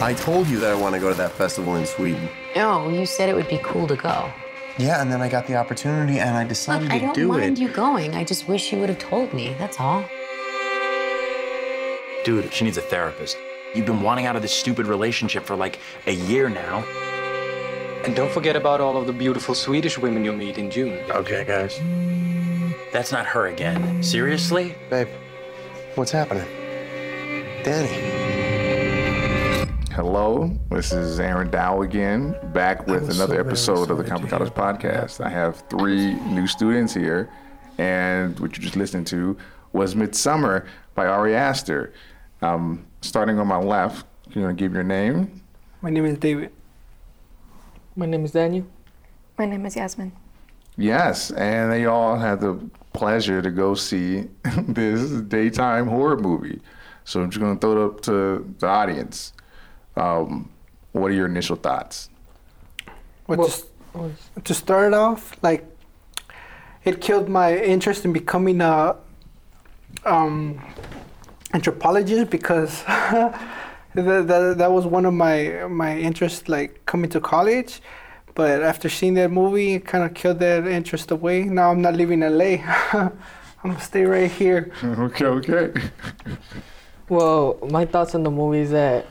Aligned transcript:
I 0.00 0.14
told 0.14 0.46
you 0.48 0.58
that 0.60 0.70
I 0.70 0.74
want 0.74 0.94
to 0.94 1.00
go 1.00 1.08
to 1.08 1.14
that 1.16 1.32
festival 1.32 1.76
in 1.76 1.86
Sweden. 1.86 2.28
No, 2.54 2.88
you 2.90 3.06
said 3.06 3.28
it 3.28 3.34
would 3.34 3.48
be 3.48 3.58
cool 3.62 3.86
to 3.88 3.96
go. 3.96 4.30
Yeah, 4.78 5.00
and 5.00 5.10
then 5.10 5.22
I 5.22 5.28
got 5.28 5.46
the 5.46 5.56
opportunity 5.56 6.18
and 6.18 6.36
I 6.36 6.44
decided 6.44 6.84
Look, 6.84 6.92
I 6.92 6.98
to 6.98 7.04
don't 7.06 7.14
do 7.14 7.28
mind 7.28 7.58
it. 7.58 7.62
you 7.62 7.68
going. 7.68 8.14
I 8.14 8.22
just 8.24 8.46
wish 8.46 8.72
you 8.72 8.78
would 8.78 8.90
have 8.90 8.98
told 8.98 9.32
me. 9.32 9.54
That's 9.58 9.80
all. 9.80 10.04
Dude, 12.24 12.52
she 12.52 12.64
needs 12.64 12.76
a 12.76 12.82
therapist. 12.82 13.38
You've 13.74 13.86
been 13.86 14.02
wanting 14.02 14.26
out 14.26 14.36
of 14.36 14.42
this 14.42 14.52
stupid 14.52 14.86
relationship 14.86 15.44
for 15.44 15.56
like 15.56 15.78
a 16.06 16.12
year 16.12 16.50
now. 16.50 16.84
And 18.04 18.14
don't 18.14 18.30
forget 18.30 18.54
about 18.54 18.80
all 18.80 18.96
of 18.98 19.06
the 19.06 19.12
beautiful 19.12 19.54
Swedish 19.54 19.96
women 19.98 20.24
you'll 20.24 20.36
meet 20.36 20.58
in 20.58 20.70
June. 20.70 20.98
Okay, 21.10 21.44
guys. 21.44 21.80
That's 22.92 23.12
not 23.12 23.26
her 23.26 23.46
again. 23.48 24.02
Seriously? 24.02 24.74
Babe, 24.90 25.08
what's 25.94 26.10
happening? 26.12 26.46
Danny. 27.64 28.25
Hello, 29.96 30.50
this 30.70 30.92
is 30.92 31.18
Aaron 31.18 31.50
Dow 31.50 31.80
again, 31.80 32.36
back 32.52 32.86
with 32.86 33.04
another 33.04 33.36
so 33.36 33.40
episode 33.40 33.90
of 33.90 33.96
the 33.96 34.06
sorry 34.06 34.20
to 34.20 34.26
Complicados 34.26 34.50
podcast. 34.50 35.24
I 35.24 35.30
have 35.30 35.64
three 35.70 36.12
new 36.16 36.46
students 36.46 36.92
here, 36.92 37.30
and 37.78 38.38
what 38.38 38.54
you 38.54 38.62
just 38.62 38.76
listened 38.76 39.06
to 39.06 39.38
was 39.72 39.94
Midsommar 39.94 40.66
by 40.94 41.06
Ari 41.06 41.34
Aster. 41.34 41.94
Um, 42.42 42.84
starting 43.00 43.38
on 43.38 43.46
my 43.46 43.56
left, 43.56 44.04
you 44.34 44.42
want 44.42 44.58
to 44.58 44.62
give 44.62 44.74
your 44.74 44.82
name? 44.82 45.40
My 45.80 45.88
name 45.88 46.04
is 46.04 46.18
David. 46.18 46.52
My 47.96 48.04
name 48.04 48.26
is 48.26 48.32
Daniel. 48.32 48.66
My 49.38 49.46
name 49.46 49.64
is 49.64 49.76
Yasmin. 49.76 50.12
Yes, 50.76 51.30
and 51.30 51.72
they 51.72 51.86
all 51.86 52.18
had 52.18 52.42
the 52.42 52.60
pleasure 52.92 53.40
to 53.40 53.50
go 53.50 53.74
see 53.74 54.28
this 54.68 55.22
daytime 55.22 55.86
horror 55.86 56.18
movie. 56.18 56.60
So 57.04 57.22
I'm 57.22 57.30
just 57.30 57.40
going 57.40 57.54
to 57.54 57.58
throw 57.58 57.72
it 57.72 57.86
up 57.86 58.00
to 58.02 58.54
the 58.58 58.66
audience. 58.66 59.32
Um, 59.96 60.50
what 60.92 61.10
are 61.10 61.14
your 61.14 61.26
initial 61.26 61.56
thoughts? 61.56 62.10
Well, 63.26 63.38
Well- 63.38 64.12
to, 64.34 64.40
to 64.42 64.54
start 64.54 64.92
off, 64.92 65.36
like, 65.42 65.64
it 66.84 67.00
killed 67.00 67.28
my 67.28 67.56
interest 67.56 68.04
in 68.04 68.12
becoming 68.12 68.60
a 68.60 68.96
um, 70.04 70.60
anthropologist 71.54 72.30
because 72.30 72.82
that, 72.84 73.34
that, 73.94 74.58
that 74.58 74.70
was 74.70 74.86
one 74.86 75.04
of 75.06 75.14
my 75.14 75.66
my 75.68 75.98
interests, 75.98 76.48
like 76.48 76.84
coming 76.86 77.10
to 77.10 77.20
college. 77.20 77.80
But 78.34 78.62
after 78.62 78.88
seeing 78.90 79.14
that 79.14 79.30
movie, 79.30 79.74
it 79.74 79.86
kind 79.86 80.04
of 80.04 80.12
killed 80.14 80.38
that 80.40 80.66
interest 80.66 81.10
away. 81.10 81.44
Now 81.44 81.70
I'm 81.70 81.80
not 81.80 81.94
leaving 81.94 82.20
LA. 82.20 82.58
I'm 82.92 83.12
gonna 83.72 83.80
stay 83.80 84.04
right 84.04 84.30
here. 84.30 84.70
okay, 84.84 85.24
okay. 85.24 85.72
Well, 87.08 87.58
my 87.70 87.84
thoughts 87.86 88.14
on 88.14 88.22
the 88.22 88.30
movie 88.30 88.60
is 88.60 88.70
that, 88.70 89.06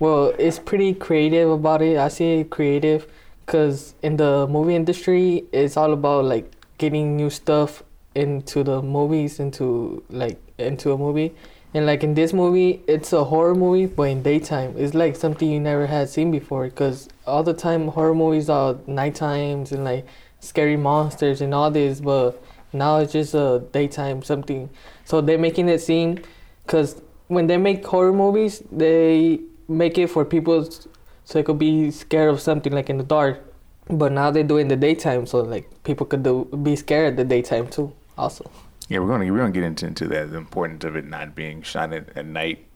well, 0.00 0.34
it's 0.38 0.58
pretty 0.58 0.94
creative 0.94 1.50
about 1.50 1.82
it. 1.82 1.98
I 1.98 2.08
say 2.08 2.42
creative 2.44 3.06
because 3.44 3.94
in 4.02 4.16
the 4.16 4.46
movie 4.48 4.74
industry, 4.74 5.44
it's 5.52 5.76
all 5.76 5.92
about 5.92 6.24
like 6.24 6.50
getting 6.78 7.16
new 7.16 7.30
stuff 7.30 7.84
into 8.14 8.64
the 8.64 8.80
movies, 8.82 9.38
into 9.38 10.02
like 10.08 10.40
into 10.58 10.92
a 10.92 10.98
movie. 10.98 11.34
And 11.74 11.86
like 11.86 12.02
in 12.02 12.14
this 12.14 12.32
movie, 12.32 12.82
it's 12.88 13.12
a 13.12 13.22
horror 13.22 13.54
movie, 13.54 13.86
but 13.86 14.04
in 14.04 14.22
daytime, 14.22 14.74
it's 14.76 14.94
like 14.94 15.14
something 15.14 15.48
you 15.48 15.60
never 15.60 15.86
had 15.86 16.08
seen 16.08 16.30
before. 16.32 16.64
Because 16.64 17.08
all 17.26 17.44
the 17.44 17.54
time 17.54 17.88
horror 17.88 18.14
movies 18.14 18.48
are 18.48 18.76
night 18.86 19.14
times 19.14 19.70
and 19.70 19.84
like 19.84 20.06
scary 20.40 20.76
monsters 20.76 21.40
and 21.42 21.54
all 21.54 21.70
this, 21.70 22.00
but 22.00 22.42
now 22.72 22.98
it's 22.98 23.12
just 23.12 23.34
a 23.34 23.62
daytime 23.70 24.22
something. 24.22 24.70
So 25.04 25.20
they're 25.20 25.38
making 25.38 25.68
it 25.68 25.80
seem, 25.80 26.18
because 26.64 27.00
when 27.28 27.46
they 27.46 27.58
make 27.58 27.86
horror 27.86 28.12
movies, 28.12 28.62
they 28.72 29.40
make 29.70 29.96
it 29.98 30.08
for 30.08 30.24
people 30.24 30.64
so 30.64 30.90
they 31.32 31.42
could 31.42 31.58
be 31.58 31.90
scared 31.90 32.30
of 32.30 32.40
something 32.40 32.72
like 32.72 32.90
in 32.90 32.98
the 32.98 33.04
dark. 33.04 33.40
But 33.88 34.12
now 34.12 34.30
they 34.30 34.42
do 34.42 34.58
it 34.58 34.62
in 34.62 34.68
the 34.68 34.76
daytime, 34.76 35.26
so 35.26 35.40
like 35.40 35.68
people 35.84 36.06
could 36.06 36.22
do, 36.22 36.44
be 36.62 36.76
scared 36.76 37.12
at 37.12 37.16
the 37.16 37.24
daytime 37.24 37.68
too. 37.68 37.92
Also, 38.16 38.50
Yeah, 38.88 38.98
we're 38.98 39.08
gonna 39.08 39.30
we're 39.32 39.38
gonna 39.38 39.50
get 39.50 39.64
into, 39.64 39.86
into 39.86 40.06
that 40.08 40.30
the 40.30 40.36
importance 40.36 40.84
of 40.84 40.94
it 40.96 41.06
not 41.06 41.34
being 41.34 41.62
shot 41.62 41.92
at, 41.92 42.16
at 42.16 42.26
night. 42.26 42.66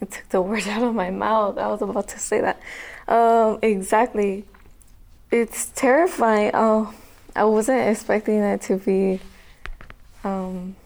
It 0.00 0.10
took 0.10 0.28
the 0.28 0.40
words 0.48 0.66
out 0.66 0.82
of 0.82 0.94
my 0.94 1.10
mouth. 1.10 1.58
I 1.58 1.66
was 1.68 1.82
about 1.82 2.08
to 2.08 2.18
say 2.18 2.40
that. 2.40 2.60
Um, 3.08 3.58
exactly. 3.62 4.44
It's 5.30 5.70
terrifying. 5.70 6.50
Oh, 6.54 6.94
I 7.34 7.44
wasn't 7.44 7.88
expecting 7.88 8.40
it 8.40 8.62
to 8.62 8.76
be 8.76 9.20
um, 10.24 10.76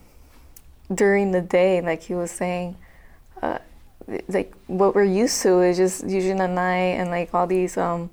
during 0.93 1.31
the 1.31 1.41
day, 1.41 1.81
like 1.81 2.03
he 2.03 2.15
was 2.15 2.31
saying. 2.31 2.77
Uh, 3.41 3.59
like 4.27 4.53
what 4.67 4.95
we're 4.95 5.03
used 5.03 5.41
to 5.41 5.61
is 5.61 5.77
just 5.77 6.07
usually 6.07 6.39
at 6.39 6.49
night 6.49 6.99
and 6.99 7.09
like 7.09 7.33
all 7.33 7.47
these 7.47 7.77
um, 7.77 8.09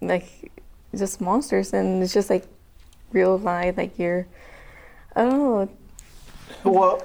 like 0.00 0.50
just 0.94 1.20
monsters, 1.20 1.72
and 1.72 2.02
it's 2.02 2.12
just 2.12 2.30
like 2.30 2.44
real 3.12 3.38
life. 3.38 3.76
Like 3.76 3.98
you're, 3.98 4.26
I 5.14 5.22
don't 5.22 5.38
know. 5.40 5.68
Well, 6.64 7.02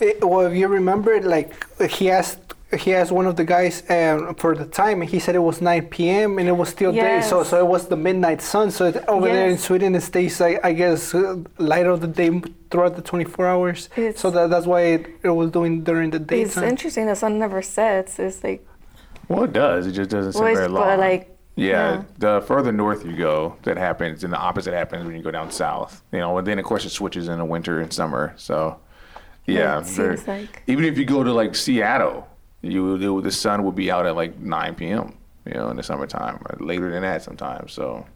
it, 0.00 0.24
well, 0.24 0.46
if 0.46 0.56
you 0.56 0.68
remember, 0.68 1.20
like 1.20 1.52
he 1.90 2.10
asked, 2.10 2.53
he 2.80 2.94
asked 2.94 3.12
one 3.12 3.26
of 3.26 3.36
the 3.36 3.44
guys 3.44 3.82
um, 3.90 4.34
for 4.36 4.54
the 4.54 4.64
time, 4.66 5.00
and 5.00 5.10
he 5.10 5.18
said 5.18 5.34
it 5.34 5.40
was 5.40 5.60
9 5.60 5.86
p.m. 5.86 6.38
and 6.38 6.48
it 6.48 6.52
was 6.52 6.68
still 6.68 6.92
day, 6.92 7.20
so 7.22 7.42
so 7.42 7.58
it 7.58 7.66
was 7.66 7.88
the 7.88 7.96
midnight 7.96 8.40
sun. 8.42 8.70
So 8.70 8.86
it, 8.86 8.96
over 9.08 9.26
there 9.26 9.48
in 9.48 9.58
Sweden, 9.58 9.94
it 9.94 10.02
stays, 10.02 10.40
I, 10.40 10.58
I 10.62 10.72
guess, 10.72 11.14
uh, 11.14 11.36
light 11.58 11.86
of 11.86 12.00
the 12.00 12.06
day 12.08 12.40
throughout 12.70 12.96
the 12.96 13.02
24 13.02 13.46
hours. 13.46 13.88
It's- 13.96 14.20
so 14.20 14.30
that, 14.30 14.50
that's 14.50 14.66
why 14.66 14.80
it, 14.82 15.06
it 15.22 15.30
was 15.30 15.50
doing 15.50 15.84
during 15.84 16.10
the 16.10 16.18
day. 16.18 16.42
It's 16.42 16.56
interesting. 16.56 17.06
The 17.06 17.14
sun 17.16 17.38
never 17.38 17.62
sets. 17.62 18.18
It's 18.18 18.42
like 18.44 18.66
Well, 19.28 19.44
it 19.44 19.52
does. 19.52 19.86
It 19.86 19.92
just 19.92 20.10
doesn't 20.10 20.32
seem 20.34 20.42
Well, 20.42 20.54
very 20.54 20.68
long. 20.68 20.84
but, 20.84 20.98
like, 20.98 21.30
yeah, 21.56 21.70
yeah. 21.94 22.02
the 22.18 22.40
further 22.46 22.72
north 22.72 23.04
you 23.06 23.16
go, 23.16 23.56
that 23.62 23.76
happens, 23.76 24.24
and 24.24 24.32
the 24.32 24.38
opposite 24.38 24.74
happens 24.74 25.04
when 25.06 25.14
you 25.14 25.22
go 25.22 25.30
down 25.30 25.50
south. 25.52 26.02
You 26.12 26.18
know, 26.18 26.36
and 26.38 26.46
then 26.46 26.58
of 26.58 26.64
course 26.64 26.84
it 26.84 26.90
switches 26.90 27.28
in 27.28 27.38
the 27.38 27.44
winter 27.44 27.80
and 27.80 27.92
summer. 27.92 28.34
So, 28.36 28.80
yeah, 29.46 29.78
it 29.78 29.86
very- 29.86 30.16
seems 30.16 30.26
like 30.28 30.62
even 30.66 30.84
if 30.84 30.98
you 30.98 31.04
go 31.04 31.22
to 31.22 31.32
like 31.32 31.54
Seattle, 31.54 32.26
you 32.72 33.18
it- 33.18 33.22
the 33.24 33.30
sun 33.30 33.62
would 33.64 33.74
be 33.74 33.90
out 33.90 34.06
at 34.06 34.16
like 34.16 34.38
9 34.38 34.74
p.m. 34.74 35.14
You 35.46 35.54
know, 35.54 35.68
in 35.70 35.76
the 35.76 35.82
summertime, 35.82 36.38
or 36.48 36.56
later 36.64 36.90
than 36.90 37.02
that 37.02 37.22
sometimes. 37.22 37.72
So, 37.72 38.06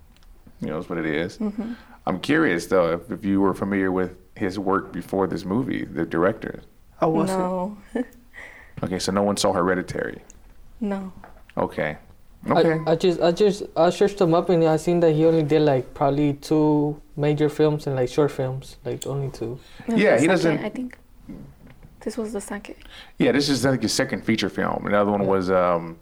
you 0.60 0.68
know, 0.68 0.76
that's 0.78 0.88
what 0.88 0.98
it 0.98 1.06
is. 1.06 1.36
Mm-hmm. 1.38 1.72
I'm 2.06 2.20
curious 2.20 2.66
though 2.66 2.92
if, 2.94 3.10
if 3.10 3.24
you 3.24 3.40
were 3.40 3.52
familiar 3.54 3.92
with 3.92 4.16
his 4.34 4.58
work 4.58 4.92
before 4.92 5.26
this 5.26 5.44
movie, 5.44 5.84
the 5.84 6.06
director. 6.06 6.62
I 7.00 7.06
wasn't. 7.06 7.38
no, 7.40 7.76
Okay, 8.82 8.98
so 8.98 9.12
no 9.12 9.22
one 9.22 9.36
saw 9.36 9.52
Hereditary. 9.52 10.22
no. 10.80 11.12
Okay. 11.56 11.98
Okay. 12.48 12.78
I, 12.86 12.92
I 12.92 12.94
just 12.94 13.20
I 13.20 13.32
just 13.32 13.64
I 13.76 13.90
searched 13.90 14.20
him 14.20 14.32
up 14.32 14.48
and 14.48 14.62
I 14.64 14.76
seen 14.76 15.00
that 15.00 15.12
he 15.12 15.26
only 15.26 15.42
did 15.42 15.62
like 15.62 15.92
probably 15.92 16.34
two 16.34 17.00
major 17.16 17.48
films 17.48 17.86
and 17.88 17.96
like 17.96 18.08
short 18.08 18.30
films, 18.30 18.76
like 18.84 19.04
only 19.08 19.28
two. 19.30 19.58
This 19.88 19.98
Yeah, 19.98 20.14
he 20.20 20.26
the 20.28 20.32
doesn't- 20.34 20.64
I 20.64 20.68
think 20.70 20.96
this 22.00 22.16
was 22.16 22.32
the 22.32 22.40
second. 22.40 22.76
Yeah, 23.18 23.32
this 23.32 23.48
is 23.48 23.64
like 23.64 23.82
his 23.82 23.92
second 23.92 24.24
feature 24.24 24.48
film. 24.48 24.86
Another 24.86 25.10
one 25.10 25.26
was 25.26 25.50
um, 25.50 25.98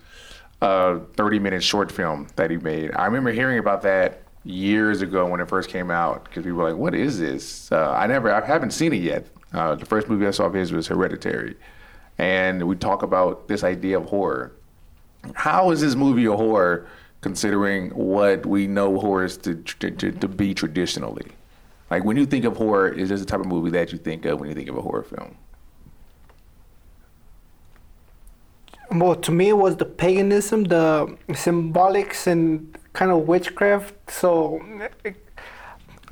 a 0.60 1.00
30 1.16 1.38
minute 1.38 1.62
short 1.62 1.90
film 1.90 2.28
that 2.36 2.50
he 2.50 2.56
made. 2.56 2.92
I 2.94 3.06
remember 3.06 3.32
hearing 3.32 3.58
about 3.58 3.82
that 3.82 4.22
years 4.44 5.02
ago 5.02 5.26
when 5.26 5.40
it 5.40 5.48
first 5.48 5.68
came 5.68 5.90
out 5.90 6.24
because 6.24 6.44
people 6.44 6.58
were 6.58 6.70
like, 6.70 6.78
"What 6.78 6.94
is 6.94 7.18
this?" 7.18 7.70
Uh, 7.72 7.92
I 7.92 8.06
never, 8.06 8.32
I 8.32 8.44
haven't 8.44 8.70
seen 8.72 8.92
it 8.92 9.02
yet. 9.02 9.26
Uh, 9.52 9.74
the 9.74 9.86
first 9.86 10.08
movie 10.08 10.26
I 10.26 10.30
saw 10.30 10.44
of 10.44 10.54
his 10.54 10.72
was 10.72 10.86
Hereditary, 10.86 11.56
and 12.18 12.66
we 12.66 12.76
talk 12.76 13.02
about 13.02 13.48
this 13.48 13.64
idea 13.64 13.98
of 13.98 14.06
horror. 14.06 14.52
How 15.34 15.70
is 15.70 15.80
this 15.80 15.94
movie 15.94 16.26
a 16.26 16.36
horror, 16.36 16.86
considering 17.20 17.90
what 17.90 18.46
we 18.46 18.66
know 18.66 18.98
horror 18.98 19.28
to, 19.28 19.54
to, 19.54 19.90
to, 19.90 20.12
to 20.12 20.28
be 20.28 20.54
traditionally? 20.54 21.26
Like 21.90 22.04
when 22.04 22.16
you 22.16 22.26
think 22.26 22.44
of 22.44 22.56
horror, 22.56 22.88
is 22.88 23.08
this 23.08 23.20
the 23.20 23.26
type 23.26 23.40
of 23.40 23.46
movie 23.46 23.70
that 23.70 23.92
you 23.92 23.98
think 23.98 24.24
of 24.24 24.40
when 24.40 24.48
you 24.48 24.54
think 24.54 24.68
of 24.68 24.76
a 24.76 24.82
horror 24.82 25.02
film? 25.02 25.36
Well, 28.91 29.17
to 29.17 29.33
me, 29.33 29.49
it 29.49 29.56
was 29.56 29.77
the 29.77 29.85
paganism, 29.85 30.65
the 30.65 31.17
symbolics, 31.31 32.27
and 32.27 32.77
kind 32.93 33.11
of 33.11 33.27
witchcraft. 33.27 33.94
So, 34.11 34.62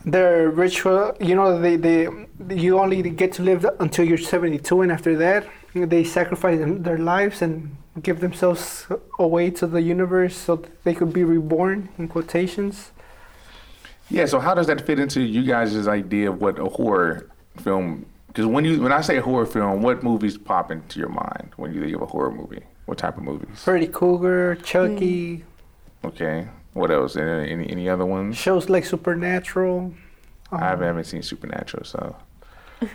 their 0.04 0.50
ritual, 0.50 1.16
you 1.20 1.34
know, 1.34 1.60
they, 1.60 1.76
they 1.76 2.08
you 2.50 2.78
only 2.78 3.02
get 3.02 3.32
to 3.34 3.42
live 3.42 3.64
until 3.80 4.04
you're 4.04 4.18
72, 4.18 4.80
and 4.82 4.92
after 4.92 5.16
that, 5.16 5.48
they 5.74 6.04
sacrifice 6.04 6.60
their 6.60 6.98
lives 6.98 7.42
and 7.42 7.76
give 8.02 8.20
themselves 8.20 8.86
away 9.18 9.50
to 9.50 9.66
the 9.66 9.80
universe 9.80 10.36
so 10.36 10.62
they 10.82 10.94
could 10.94 11.12
be 11.12 11.24
reborn, 11.24 11.88
in 11.98 12.08
quotations. 12.08 12.90
Yeah, 14.10 14.26
so 14.26 14.38
how 14.38 14.54
does 14.54 14.66
that 14.66 14.84
fit 14.84 14.98
into 14.98 15.22
you 15.22 15.44
guys' 15.44 15.88
idea 15.88 16.30
of 16.30 16.40
what 16.40 16.58
a 16.58 16.66
horror 16.66 17.30
film? 17.58 18.06
Because 18.34 18.46
when 18.46 18.64
you 18.64 18.82
when 18.82 18.90
I 18.90 19.00
say 19.00 19.18
horror 19.20 19.46
film, 19.46 19.80
what 19.80 20.02
movies 20.02 20.36
pop 20.36 20.72
into 20.72 20.98
your 20.98 21.08
mind 21.08 21.52
when 21.56 21.72
you 21.72 21.80
think 21.80 21.94
of 21.94 22.02
a 22.02 22.06
horror 22.06 22.32
movie? 22.32 22.64
What 22.86 22.98
type 22.98 23.16
of 23.16 23.22
movies? 23.22 23.62
Freddy 23.62 23.86
Krueger, 23.86 24.56
Chucky, 24.56 25.36
hmm. 25.36 26.06
Okay, 26.08 26.48
what 26.72 26.90
else? 26.90 27.16
Any 27.16 27.52
any, 27.52 27.70
any 27.70 27.88
other 27.88 28.04
ones? 28.04 28.36
shows 28.36 28.68
like 28.68 28.84
Supernatural. 28.84 29.94
I 30.50 30.58
haven't, 30.58 30.82
um, 30.82 30.88
haven't 30.88 31.04
seen 31.04 31.22
Supernatural, 31.22 31.84
so 31.84 32.16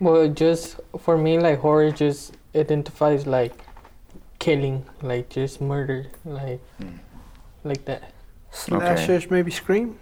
Well, 0.00 0.28
just 0.28 0.78
for 1.00 1.18
me, 1.18 1.40
like 1.40 1.58
horror 1.58 1.90
just 1.90 2.36
identifies 2.54 3.26
like 3.26 3.64
killing, 4.38 4.86
like 5.02 5.28
just 5.28 5.60
murder, 5.60 6.06
like 6.24 6.60
hmm. 6.78 6.98
like 7.64 7.84
that. 7.86 8.12
Slashers, 8.52 9.28
maybe 9.28 9.50
Scream. 9.50 9.98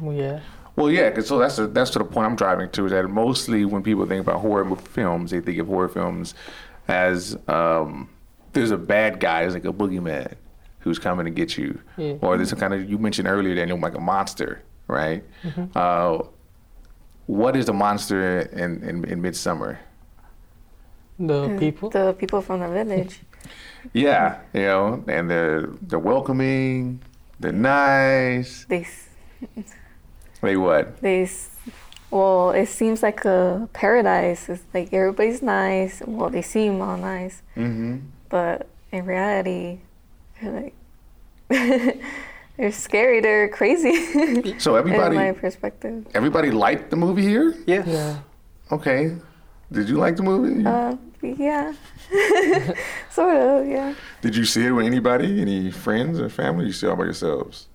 Well, 0.00 0.14
yeah. 0.14 0.40
Well, 0.76 0.90
yeah, 0.90 1.10
'cause 1.10 1.26
so 1.26 1.38
that's 1.38 1.56
the, 1.56 1.66
that's 1.66 1.90
to 1.90 1.98
the 2.00 2.04
point 2.04 2.26
I'm 2.26 2.36
driving 2.36 2.68
to 2.70 2.84
is 2.86 2.92
that 2.92 3.08
mostly 3.08 3.64
when 3.64 3.82
people 3.82 4.04
think 4.06 4.20
about 4.20 4.40
horror 4.40 4.76
films, 4.76 5.30
they 5.30 5.40
think 5.40 5.58
of 5.58 5.66
horror 5.66 5.88
films 5.88 6.34
as 6.88 7.36
um, 7.48 8.08
there's 8.52 8.70
a 8.70 8.76
bad 8.76 9.18
guy, 9.18 9.40
there's 9.40 9.54
like 9.54 9.64
a 9.64 9.72
boogeyman 9.72 10.34
who's 10.80 10.98
coming 10.98 11.24
to 11.24 11.30
get 11.30 11.56
you, 11.58 11.80
Yeah. 11.96 12.14
or 12.20 12.36
there's 12.36 12.50
some 12.50 12.58
kind 12.60 12.74
of 12.74 12.88
you 12.88 12.98
mentioned 12.98 13.26
earlier, 13.26 13.54
Daniel, 13.54 13.78
like 13.80 13.94
a 13.96 14.00
monster, 14.00 14.62
right? 14.86 15.24
Uh, 15.74 16.18
what 17.26 17.56
is 17.56 17.66
the 17.66 17.72
monster 17.72 18.40
in 18.40 18.82
in, 18.84 19.04
in 19.06 19.22
Midsommar? 19.22 19.78
The 21.18 21.56
people. 21.58 21.88
The 21.90 22.12
people 22.12 22.40
from 22.42 22.60
the 22.60 22.68
village. 22.68 23.20
Yeah, 23.92 24.40
you 24.52 24.62
know, 24.62 25.04
and 25.06 25.30
they're 25.30 25.68
they're 25.80 25.98
welcoming, 26.00 27.00
they're 27.38 27.52
nice. 27.52 28.64
They, 28.68 28.84
s- 30.46 30.52
They 30.52 30.56
what? 30.56 31.00
they, 31.02 31.28
well, 32.10 32.50
it 32.50 32.68
seems 32.68 33.02
like 33.02 33.24
a 33.24 33.68
paradise. 33.72 34.48
It's 34.48 34.62
like 34.72 34.92
everybody's 34.92 35.42
nice. 35.42 36.02
Well, 36.06 36.30
they 36.30 36.42
seem 36.42 36.80
all 36.80 36.96
nice, 36.96 37.42
Mm-hmm. 37.56 37.96
but 38.28 38.66
in 38.92 39.04
reality, 39.06 39.80
they're 40.40 40.52
like 40.52 40.74
they're 42.56 42.72
scary. 42.72 43.20
They're 43.20 43.48
crazy. 43.48 43.94
So 44.58 44.76
everybody 44.82 45.16
in 45.16 45.22
my 45.22 45.32
perspective. 45.32 46.06
everybody 46.14 46.50
liked 46.50 46.90
the 46.90 46.96
movie 46.96 47.22
here. 47.22 47.54
Yeah. 47.66 47.84
Yeah. 47.86 48.18
Okay. 48.72 49.16
Did 49.72 49.88
you 49.88 49.96
like 49.96 50.16
the 50.16 50.22
movie? 50.22 50.64
Uh, 50.64 50.96
yeah, 51.22 51.72
sort 53.10 53.36
of. 53.36 53.66
Yeah. 53.66 53.94
Did 54.22 54.36
you 54.36 54.44
see 54.44 54.64
it 54.66 54.70
with 54.70 54.86
anybody, 54.86 55.40
any 55.40 55.70
friends 55.72 56.20
or 56.20 56.28
family? 56.28 56.66
You 56.66 56.72
saw 56.72 56.92
it 56.92 56.96
by 56.98 57.04
yourselves? 57.04 57.66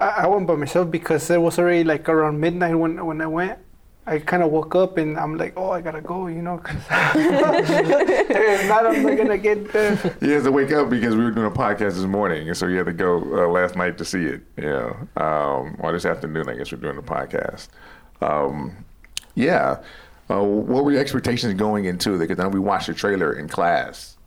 I, 0.00 0.08
I 0.08 0.26
went 0.26 0.46
by 0.46 0.54
myself 0.54 0.90
because 0.90 1.30
it 1.30 1.40
was 1.40 1.58
already 1.58 1.84
like 1.84 2.08
around 2.08 2.40
midnight 2.40 2.74
when 2.74 3.04
when 3.04 3.20
I 3.20 3.26
went. 3.26 3.58
I 4.06 4.18
kind 4.20 4.42
of 4.42 4.50
woke 4.50 4.74
up 4.74 4.96
and 4.96 5.18
I'm 5.18 5.36
like, 5.36 5.52
oh, 5.54 5.70
I 5.70 5.82
gotta 5.82 6.00
go, 6.00 6.28
you 6.28 6.40
know, 6.40 6.56
because 6.56 6.80
I'm 6.90 8.68
not 8.68 9.18
gonna 9.18 9.36
get 9.36 9.70
there. 9.70 9.96
He 10.20 10.30
has 10.30 10.44
to 10.44 10.52
wake 10.52 10.72
up 10.72 10.88
because 10.88 11.14
we 11.14 11.24
were 11.24 11.30
doing 11.30 11.46
a 11.46 11.50
podcast 11.50 11.96
this 11.96 12.06
morning, 12.06 12.48
and 12.48 12.56
so 12.56 12.66
he 12.68 12.76
had 12.76 12.86
to 12.86 12.94
go 12.94 13.18
uh, 13.18 13.48
last 13.48 13.76
night 13.76 13.98
to 13.98 14.06
see 14.06 14.24
it. 14.24 14.40
You 14.56 14.64
know, 14.64 14.96
um, 15.22 15.76
or 15.80 15.92
this 15.92 16.06
afternoon, 16.06 16.48
I 16.48 16.54
guess 16.54 16.72
we're 16.72 16.78
doing 16.78 16.96
the 16.96 17.02
podcast. 17.02 17.68
Um, 18.22 18.84
yeah. 19.34 19.82
Uh, 20.30 20.42
what 20.42 20.84
were 20.84 20.92
your 20.92 21.00
expectations 21.00 21.54
going 21.54 21.86
into 21.86 22.14
it? 22.14 22.18
Because 22.18 22.38
I 22.38 22.42
know 22.42 22.50
we 22.50 22.60
watched 22.60 22.86
the 22.88 22.94
trailer 22.94 23.32
in 23.32 23.48
class. 23.48 24.17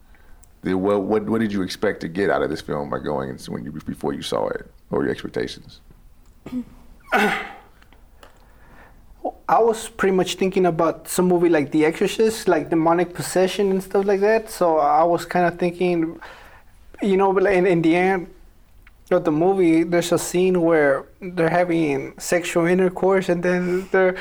What, 0.63 1.01
what 1.01 1.23
what 1.23 1.41
did 1.41 1.51
you 1.51 1.63
expect 1.63 2.01
to 2.01 2.07
get 2.07 2.29
out 2.29 2.43
of 2.43 2.49
this 2.49 2.61
film 2.61 2.89
by 2.89 2.99
going 2.99 3.29
into 3.29 3.51
when 3.51 3.63
you 3.65 3.71
before 3.71 4.13
you 4.13 4.21
saw 4.21 4.47
it? 4.47 4.69
Were 4.89 5.03
your 5.03 5.11
expectations? 5.11 5.81
I 9.51 9.59
was 9.59 9.89
pretty 9.89 10.15
much 10.15 10.35
thinking 10.35 10.65
about 10.65 11.07
some 11.07 11.27
movie 11.27 11.49
like 11.49 11.71
The 11.71 11.85
Exorcist, 11.85 12.47
like 12.47 12.69
demonic 12.69 13.13
possession 13.13 13.69
and 13.71 13.83
stuff 13.83 14.05
like 14.05 14.21
that. 14.21 14.49
So 14.49 14.77
I 14.77 15.03
was 15.03 15.25
kind 15.25 15.45
of 15.45 15.59
thinking, 15.59 16.19
you 17.01 17.17
know, 17.17 17.33
but 17.33 17.45
in, 17.51 17.65
in 17.65 17.81
the 17.81 17.95
end 17.95 18.27
of 19.11 19.25
the 19.25 19.31
movie, 19.31 19.83
there's 19.83 20.11
a 20.13 20.17
scene 20.17 20.61
where 20.61 21.05
they're 21.19 21.49
having 21.49 22.17
sexual 22.17 22.65
intercourse, 22.65 23.27
and 23.27 23.43
then 23.43 23.89
there, 23.91 24.15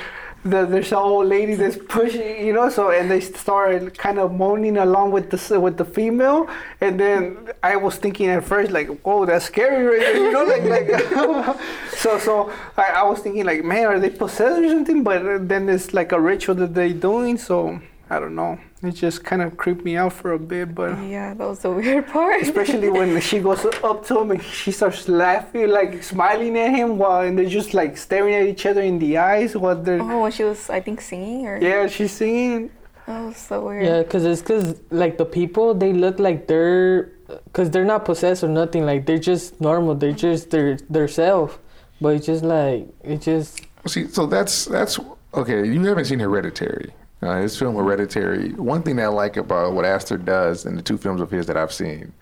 there 0.44 0.64
there's 0.66 0.92
an 0.92 0.98
old 0.98 1.26
lady 1.26 1.54
that's 1.54 1.76
pushing, 1.76 2.46
you 2.46 2.52
know. 2.52 2.68
So 2.70 2.90
and 2.90 3.10
they 3.10 3.20
started 3.20 3.96
kind 3.98 4.18
of 4.18 4.32
moaning 4.32 4.78
along 4.78 5.12
with 5.12 5.30
the 5.30 5.60
with 5.60 5.76
the 5.76 5.84
female, 5.84 6.48
and 6.80 6.98
then 6.98 7.52
I 7.62 7.76
was 7.76 7.96
thinking 7.96 8.28
at 8.28 8.44
first 8.44 8.70
like, 8.70 8.88
whoa, 9.00 9.26
that's 9.26 9.44
scary, 9.46 9.84
right 9.84 10.00
there, 10.00 10.16
you 10.16 10.32
know, 10.32 10.44
like 10.44 10.62
like. 10.64 11.60
so 11.90 12.18
so 12.18 12.52
I, 12.76 12.84
I 12.84 13.02
was 13.02 13.20
thinking 13.20 13.44
like, 13.44 13.64
man, 13.64 13.86
are 13.86 14.00
they 14.00 14.10
possessed 14.10 14.60
or 14.60 14.68
something? 14.68 15.02
But 15.02 15.48
then 15.48 15.68
it's 15.68 15.92
like 15.92 16.12
a 16.12 16.20
ritual 16.20 16.54
that 16.56 16.74
they're 16.74 16.92
doing, 16.92 17.36
so 17.36 17.80
I 18.12 18.18
don't 18.18 18.34
know. 18.34 18.58
It 18.82 18.92
just 18.92 19.22
kind 19.24 19.40
of 19.40 19.56
creeped 19.56 19.84
me 19.84 19.96
out 19.96 20.12
for 20.12 20.32
a 20.32 20.38
bit, 20.38 20.74
but 20.74 20.98
Yeah, 21.02 21.32
that 21.34 21.46
was 21.46 21.60
the 21.60 21.70
weird 21.70 22.08
part. 22.08 22.42
especially 22.42 22.90
when 22.90 23.20
she 23.28 23.38
goes 23.38 23.64
up 23.84 24.04
to 24.06 24.18
him 24.20 24.32
and 24.32 24.42
she 24.42 24.72
starts 24.72 25.08
laughing, 25.08 25.68
like 25.68 26.02
smiling 26.02 26.58
at 26.58 26.70
him, 26.70 26.98
while 26.98 27.20
and 27.22 27.38
they're 27.38 27.48
just 27.60 27.72
like 27.72 27.96
staring 27.96 28.34
at 28.34 28.46
each 28.46 28.66
other 28.66 28.82
in 28.82 28.98
the 28.98 29.16
eyes 29.18 29.56
while 29.56 29.76
they're. 29.76 30.02
Oh, 30.02 30.22
when 30.22 30.32
she 30.32 30.42
was, 30.44 30.68
I 30.68 30.80
think, 30.80 31.00
singing 31.00 31.46
or. 31.46 31.58
Yeah, 31.62 31.86
she's 31.86 32.10
singing. 32.10 32.70
That 33.06 33.26
was 33.26 33.36
so 33.36 33.66
weird. 33.66 33.84
Yeah, 33.84 34.02
cause 34.02 34.24
it's 34.24 34.42
cause 34.42 34.80
like 34.90 35.16
the 35.16 35.24
people 35.24 35.74
they 35.74 35.92
look 35.92 36.18
like 36.18 36.46
they're, 36.48 37.12
cause 37.52 37.70
they're 37.70 37.84
not 37.84 38.04
possessed 38.04 38.42
or 38.42 38.48
nothing. 38.48 38.86
Like 38.86 39.06
they're 39.06 39.18
just 39.18 39.60
normal. 39.60 39.94
They're 39.94 40.12
just 40.12 40.50
their 40.50 40.78
their 40.88 41.08
self. 41.08 41.58
But 42.00 42.16
it's 42.16 42.26
just 42.26 42.42
like 42.44 42.88
it 43.04 43.20
just 43.20 43.60
See, 43.86 44.08
so 44.08 44.26
that's 44.26 44.64
that's 44.66 44.98
okay. 45.34 45.66
You 45.66 45.80
haven't 45.84 46.04
seen 46.06 46.18
Hereditary. 46.20 46.92
Uh, 47.22 47.40
his 47.40 47.58
film 47.58 47.76
Hereditary. 47.76 48.52
One 48.52 48.82
thing 48.82 48.96
that 48.96 49.04
I 49.04 49.08
like 49.08 49.36
about 49.36 49.74
what 49.74 49.84
Aster 49.84 50.16
does 50.16 50.64
in 50.64 50.76
the 50.76 50.82
two 50.82 50.96
films 50.96 51.20
of 51.20 51.30
his 51.30 51.46
that 51.46 51.56
I've 51.56 51.72
seen 51.72 52.12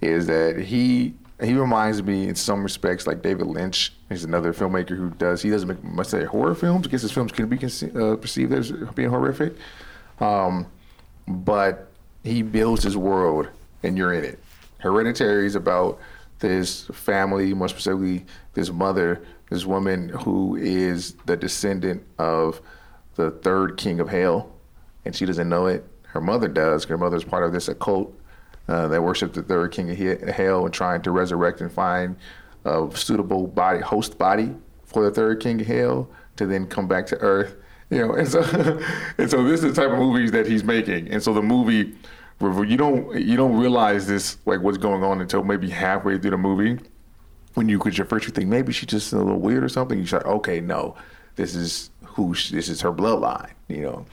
is 0.00 0.26
that 0.26 0.58
he 0.58 1.14
he 1.42 1.54
reminds 1.54 2.02
me 2.02 2.28
in 2.28 2.34
some 2.34 2.62
respects 2.62 3.06
like 3.06 3.22
David 3.22 3.46
Lynch. 3.46 3.92
He's 4.08 4.24
another 4.24 4.52
filmmaker 4.52 4.96
who 4.96 5.10
does 5.10 5.42
he 5.42 5.50
doesn't 5.50 5.84
make 5.84 6.06
say 6.06 6.24
horror 6.24 6.54
films. 6.54 6.86
I 6.86 6.90
guess 6.90 7.02
his 7.02 7.12
films 7.12 7.32
can 7.32 7.48
be 7.48 7.58
conce- 7.58 7.94
uh, 7.94 8.16
perceived 8.16 8.52
as 8.52 8.72
being 8.94 9.10
horrific, 9.10 9.54
um, 10.20 10.66
but 11.26 11.88
he 12.24 12.42
builds 12.42 12.82
his 12.82 12.96
world 12.96 13.48
and 13.82 13.96
you're 13.96 14.12
in 14.12 14.24
it. 14.24 14.38
Hereditary 14.78 15.46
is 15.46 15.54
about 15.54 15.98
this 16.38 16.86
family, 16.92 17.52
more 17.52 17.68
specifically 17.68 18.24
this 18.54 18.70
mother, 18.70 19.20
this 19.50 19.66
woman 19.66 20.08
who 20.08 20.56
is 20.56 21.14
the 21.26 21.36
descendant 21.36 22.02
of 22.18 22.60
the 23.20 23.30
third 23.30 23.76
king 23.76 24.00
of 24.00 24.08
hell, 24.08 24.52
and 25.04 25.14
she 25.14 25.26
doesn't 25.26 25.48
know 25.48 25.66
it. 25.66 25.84
Her 26.02 26.20
mother 26.20 26.48
does. 26.48 26.84
Her 26.84 26.98
mother 26.98 27.16
is 27.16 27.24
part 27.24 27.44
of 27.44 27.52
this 27.52 27.68
occult 27.68 28.12
uh, 28.68 28.88
that 28.88 29.02
worships 29.02 29.34
the 29.34 29.42
third 29.42 29.72
king 29.72 29.90
of 29.90 30.28
hell 30.28 30.64
and 30.64 30.74
trying 30.74 31.02
to 31.02 31.10
resurrect 31.10 31.60
and 31.60 31.72
find 31.72 32.16
a 32.64 32.88
suitable 32.94 33.46
body, 33.46 33.80
host 33.80 34.18
body 34.18 34.54
for 34.84 35.04
the 35.04 35.10
third 35.10 35.40
king 35.40 35.60
of 35.60 35.66
hell 35.66 36.10
to 36.36 36.46
then 36.46 36.66
come 36.66 36.88
back 36.88 37.06
to 37.06 37.16
earth. 37.18 37.56
You 37.90 38.06
know, 38.06 38.14
and 38.14 38.28
so 38.28 38.40
and 39.18 39.30
so 39.30 39.44
this 39.44 39.62
is 39.62 39.74
the 39.74 39.80
type 39.80 39.90
of 39.90 39.98
movies 39.98 40.30
that 40.32 40.46
he's 40.46 40.64
making. 40.64 41.08
And 41.08 41.22
so 41.22 41.34
the 41.34 41.42
movie, 41.42 41.94
you 42.40 42.76
don't 42.76 43.20
you 43.20 43.36
don't 43.36 43.56
realize 43.56 44.06
this 44.06 44.38
like 44.46 44.60
what's 44.60 44.78
going 44.78 45.02
on 45.02 45.20
until 45.20 45.42
maybe 45.42 45.68
halfway 45.68 46.18
through 46.18 46.30
the 46.30 46.38
movie 46.38 46.78
when 47.54 47.68
you 47.68 47.78
because 47.78 47.98
your 47.98 48.06
first 48.06 48.26
you 48.26 48.32
think 48.32 48.48
maybe 48.48 48.72
she's 48.72 48.88
just 48.88 49.12
a 49.12 49.18
little 49.18 49.40
weird 49.40 49.64
or 49.64 49.68
something. 49.68 49.98
You 49.98 50.06
start 50.06 50.26
okay, 50.26 50.60
no, 50.60 50.96
this 51.36 51.54
is 51.54 51.90
who 52.20 52.34
this 52.34 52.68
is 52.68 52.80
her 52.82 52.92
bloodline, 52.92 53.50
you 53.68 53.82
know. 53.82 54.06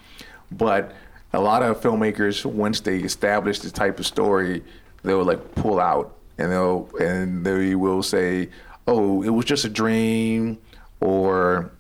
But 0.51 0.93
a 1.33 1.41
lot 1.41 1.61
of 1.61 1.81
filmmakers 1.81 2.45
once 2.45 2.79
they 2.79 2.99
establish 2.99 3.59
this 3.59 3.71
type 3.71 3.99
of 3.99 4.05
story, 4.05 4.63
they'll 5.03 5.23
like 5.23 5.55
pull 5.55 5.79
out 5.79 6.15
and 6.37 6.51
they'll 6.51 6.89
and 6.99 7.45
they 7.45 7.75
will 7.75 8.01
say, 8.01 8.49
oh, 8.87 9.21
it 9.23 9.29
was 9.29 9.45
just 9.45 9.65
a 9.65 9.69
dream, 9.69 10.57
or 11.01 11.71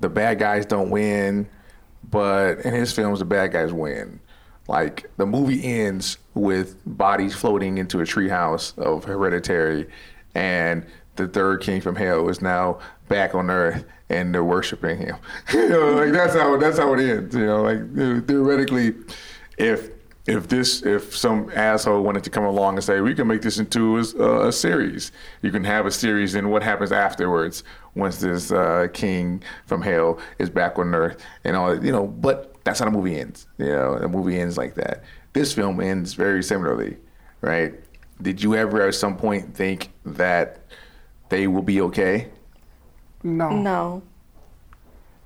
the 0.00 0.08
bad 0.08 0.38
guys 0.38 0.64
don't 0.64 0.90
win. 0.90 1.48
But 2.08 2.60
in 2.60 2.72
his 2.74 2.92
films, 2.92 3.18
the 3.18 3.24
bad 3.24 3.52
guys 3.52 3.72
win. 3.72 4.20
Like 4.68 5.10
the 5.16 5.26
movie 5.26 5.64
ends 5.64 6.18
with 6.34 6.76
bodies 6.86 7.34
floating 7.34 7.78
into 7.78 8.00
a 8.00 8.04
treehouse 8.04 8.78
of 8.78 9.04
Hereditary, 9.04 9.88
and 10.34 10.86
the 11.16 11.26
third 11.28 11.62
king 11.62 11.80
from 11.80 11.96
hell 11.96 12.28
is 12.28 12.40
now 12.40 12.78
back 13.08 13.34
on 13.34 13.50
Earth, 13.50 13.84
and 14.08 14.34
they're 14.34 14.44
worshiping 14.44 14.98
him. 14.98 15.16
you 15.52 15.68
know, 15.68 15.92
like 15.92 16.12
that's 16.12 16.34
how 16.34 16.56
that's 16.56 16.78
how 16.78 16.94
it 16.94 17.00
ends. 17.00 17.34
You 17.34 17.46
know, 17.46 17.62
like 17.62 18.26
theoretically, 18.26 18.94
if 19.58 19.90
if 20.26 20.48
this 20.48 20.82
if 20.82 21.16
some 21.16 21.50
asshole 21.54 22.02
wanted 22.02 22.24
to 22.24 22.30
come 22.30 22.44
along 22.44 22.76
and 22.76 22.84
say 22.84 23.00
we 23.00 23.14
can 23.14 23.26
make 23.26 23.42
this 23.42 23.58
into 23.58 23.98
a, 23.98 24.48
a 24.48 24.52
series, 24.52 25.12
you 25.42 25.50
can 25.50 25.64
have 25.64 25.86
a 25.86 25.90
series, 25.90 26.34
and 26.34 26.50
what 26.50 26.62
happens 26.62 26.92
afterwards 26.92 27.62
once 27.94 28.18
this 28.18 28.50
uh, 28.50 28.88
king 28.92 29.42
from 29.66 29.82
hell 29.82 30.18
is 30.38 30.48
back 30.48 30.78
on 30.78 30.94
Earth 30.94 31.22
and 31.44 31.56
all 31.56 31.74
that. 31.74 31.82
You 31.82 31.92
know, 31.92 32.06
but 32.06 32.56
that's 32.64 32.78
how 32.78 32.86
the 32.86 32.90
movie 32.90 33.18
ends. 33.18 33.46
You 33.58 33.66
know, 33.66 33.98
the 33.98 34.08
movie 34.08 34.38
ends 34.38 34.56
like 34.56 34.74
that. 34.76 35.04
This 35.34 35.52
film 35.52 35.80
ends 35.80 36.14
very 36.14 36.42
similarly, 36.42 36.96
right? 37.40 37.74
Did 38.22 38.42
you 38.42 38.54
ever 38.54 38.86
at 38.86 38.94
some 38.94 39.16
point 39.16 39.54
think 39.54 39.90
that 40.06 40.60
they 41.28 41.46
will 41.48 41.62
be 41.62 41.80
okay? 41.82 42.30
No. 43.24 43.50
No. 43.50 44.02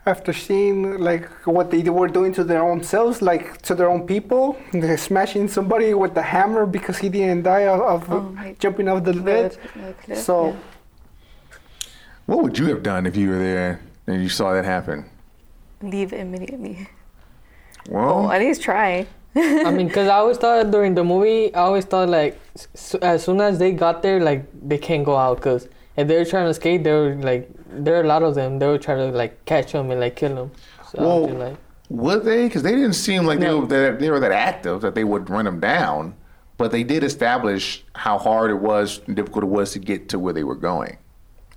After 0.07 0.33
seeing 0.33 0.99
like 0.99 1.29
what 1.47 1.71
they 1.71 1.83
were 1.91 2.09
doing 2.09 2.33
to 2.33 2.43
their 2.45 2.63
own 2.63 2.83
selves, 2.83 3.21
like 3.21 3.61
to 3.63 3.75
their 3.75 3.91
own 3.91 4.07
people, 4.07 4.57
they're 4.73 4.97
smashing 4.97 5.49
somebody 5.49 5.93
with 5.93 6.15
the 6.15 6.23
hammer 6.23 6.65
because 6.65 6.97
he 6.99 7.11
didn't 7.11 7.43
die 7.43 7.67
of, 7.67 7.81
of 7.83 8.11
Oh, 8.11 8.55
jumping 8.59 8.89
off 8.89 9.05
the 9.05 9.13
ledge. 9.13 9.57
The- 9.75 9.81
the 9.83 9.93
cliff, 10.03 10.19
So 10.19 10.49
yeah. 10.49 10.57
What 12.27 12.43
would 12.43 12.59
you 12.59 12.67
have 12.67 12.83
done 12.83 13.07
if 13.07 13.17
you 13.17 13.29
were 13.31 13.39
there 13.39 13.81
and 14.07 14.23
you 14.23 14.29
saw 14.29 14.53
that 14.55 14.65
happen? 14.65 15.05
leave 15.81 16.13
immediately. 16.13 16.89
Well, 17.89 18.23
Well, 18.23 18.33
at 18.33 18.41
least 18.41 18.63
try. 18.63 19.07
I 19.37 19.71
mean, 19.71 19.89
cause 19.91 20.09
I 20.09 20.17
always 20.17 20.37
thought 20.39 20.71
during 20.73 20.95
the 20.97 21.05
movie, 21.05 21.55
I 21.55 21.61
always 21.61 21.85
thought 21.85 22.09
like, 22.09 22.41
s- 22.57 22.97
as 22.97 23.23
soon 23.25 23.41
as 23.41 23.59
they 23.61 23.71
got 23.73 24.03
there, 24.03 24.19
like 24.21 24.45
they 24.61 24.79
can't 24.79 25.05
go 25.05 25.17
out, 25.17 25.41
cause 25.41 25.69
if 25.99 26.09
they 26.09 26.17
were 26.17 26.25
trying 26.25 26.47
to 26.47 26.51
escape, 26.51 26.85
they 26.85 26.93
were 26.93 27.15
like, 27.17 27.51
there 27.71 27.97
are 27.97 28.03
a 28.03 28.07
lot 28.07 28.23
of 28.23 28.35
them. 28.35 28.59
They 28.59 28.67
were 28.67 28.79
trying 28.79 29.11
to 29.11 29.17
like 29.17 29.45
catch 29.45 29.73
them 29.73 29.91
and 29.91 30.01
like 30.01 30.17
kill 30.17 30.35
them. 30.35 30.51
So 30.91 30.99
I 30.99 31.03
was 31.03 31.09
Well, 31.09 31.27
just 31.27 31.39
like, 31.39 31.57
Would 31.91 32.25
they? 32.25 32.45
Because 32.47 32.63
they 32.63 32.73
didn't 32.73 32.95
seem 32.95 33.25
like 33.25 33.41
they, 33.41 33.53
were 33.53 33.67
that, 33.67 33.99
they 33.99 34.11
were 34.11 34.21
that 34.21 34.33
active 34.33 34.81
that 34.83 34.95
they 34.95 35.05
would 35.05 35.29
run 35.29 35.45
them 35.45 35.61
down. 35.61 36.15
But 36.57 36.73
they 36.73 36.83
did 36.83 37.05
establish 37.05 37.85
how 37.95 38.19
hard 38.19 38.51
it 38.51 38.61
was 38.61 39.01
and 39.07 39.15
difficult 39.15 39.45
it 39.45 39.49
was 39.49 39.73
to 39.73 39.79
get 39.79 40.09
to 40.11 40.19
where 40.19 40.33
they 40.33 40.43
were 40.45 40.57
going. 40.57 40.99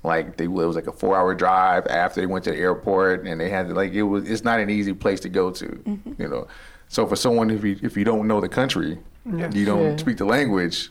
Like 0.04 0.38
they, 0.38 0.46
it 0.46 0.48
was 0.52 0.76
like 0.76 0.88
a 0.88 0.92
four-hour 0.92 1.34
drive 1.36 1.86
after 1.88 2.22
they 2.22 2.28
went 2.28 2.44
to 2.46 2.52
the 2.52 2.58
airport, 2.58 3.26
and 3.28 3.40
they 3.40 3.50
had 3.50 3.68
to 3.68 3.74
like 3.76 3.94
it 3.94 4.04
was. 4.04 4.30
It's 4.30 4.44
not 4.44 4.60
an 4.60 4.70
easy 4.70 4.94
place 4.94 5.20
to 5.22 5.30
go 5.30 5.52
to, 5.52 5.66
mm-hmm. 5.66 6.22
you 6.22 6.28
know. 6.28 6.48
So 6.88 7.06
for 7.08 7.16
someone, 7.16 7.50
if 7.52 7.64
you 7.64 7.80
if 7.84 7.96
you 7.96 8.04
don't 8.04 8.28
know 8.28 8.42
the 8.42 8.50
country, 8.50 8.98
you 9.26 9.66
don't 9.66 9.92
Yeah. 9.92 9.96
speak 9.98 10.18
the 10.18 10.26
language, 10.26 10.90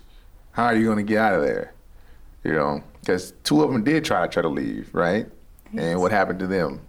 how 0.52 0.66
are 0.66 0.76
you 0.76 0.85
going 0.85 0.99
to 0.99 1.02
get 1.04 1.19
out 1.19 1.35
of 1.35 1.42
there? 1.42 1.73
You 2.44 2.52
know, 2.52 2.82
because 3.00 3.32
two 3.44 3.62
of 3.62 3.70
them 3.73 3.85
did 3.85 4.04
try 4.04 4.26
try 4.26 4.42
to 4.42 4.49
leave, 4.49 4.88
right? 4.94 5.26
And 5.76 6.00
what 6.00 6.11
happened 6.11 6.38
to 6.40 6.47
them? 6.47 6.80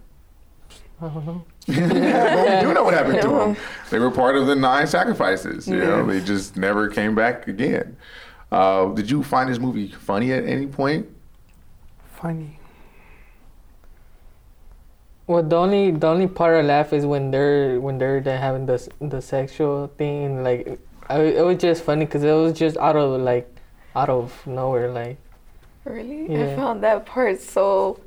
I 1.00 1.08
don't 1.08 1.26
know. 1.26 1.44
well, 1.68 2.60
we 2.60 2.66
do 2.66 2.74
know 2.74 2.84
what 2.84 2.94
happened 2.94 3.20
to 3.22 3.28
them. 3.28 3.56
They 3.90 3.98
were 3.98 4.10
part 4.10 4.36
of 4.36 4.46
the 4.46 4.56
nine 4.56 4.86
sacrifices. 4.86 5.68
You 5.68 5.78
know, 5.78 6.06
they 6.06 6.20
just 6.20 6.56
never 6.56 6.88
came 6.88 7.14
back 7.14 7.48
again. 7.48 7.96
Uh, 8.50 8.86
did 8.92 9.10
you 9.10 9.22
find 9.22 9.50
this 9.50 9.58
movie 9.58 9.88
funny 9.88 10.32
at 10.32 10.44
any 10.44 10.66
point? 10.66 11.06
Funny. 12.14 12.58
Well, 15.26 15.42
the 15.42 15.56
only 15.56 15.90
the 15.92 16.06
only 16.06 16.26
part 16.26 16.56
I 16.56 16.62
laugh 16.62 16.92
is 16.92 17.06
when 17.06 17.30
they're 17.30 17.80
when 17.80 17.98
they're, 17.98 18.20
they 18.20 18.36
having 18.36 18.66
the 18.66 18.76
the 19.00 19.22
sexual 19.22 19.86
thing. 19.96 20.42
Like, 20.42 20.78
I, 21.08 21.20
it 21.20 21.44
was 21.44 21.58
just 21.58 21.84
funny 21.84 22.04
because 22.04 22.22
it 22.22 22.32
was 22.32 22.52
just 22.58 22.76
out 22.76 22.96
of 22.96 23.20
like 23.20 23.48
out 23.96 24.08
of 24.08 24.46
nowhere. 24.46 24.90
Like, 24.90 25.16
Really? 25.84 26.32
Yeah. 26.32 26.52
I 26.52 26.56
found 26.56 26.82
that 26.82 27.06
part 27.06 27.40
so 27.40 28.00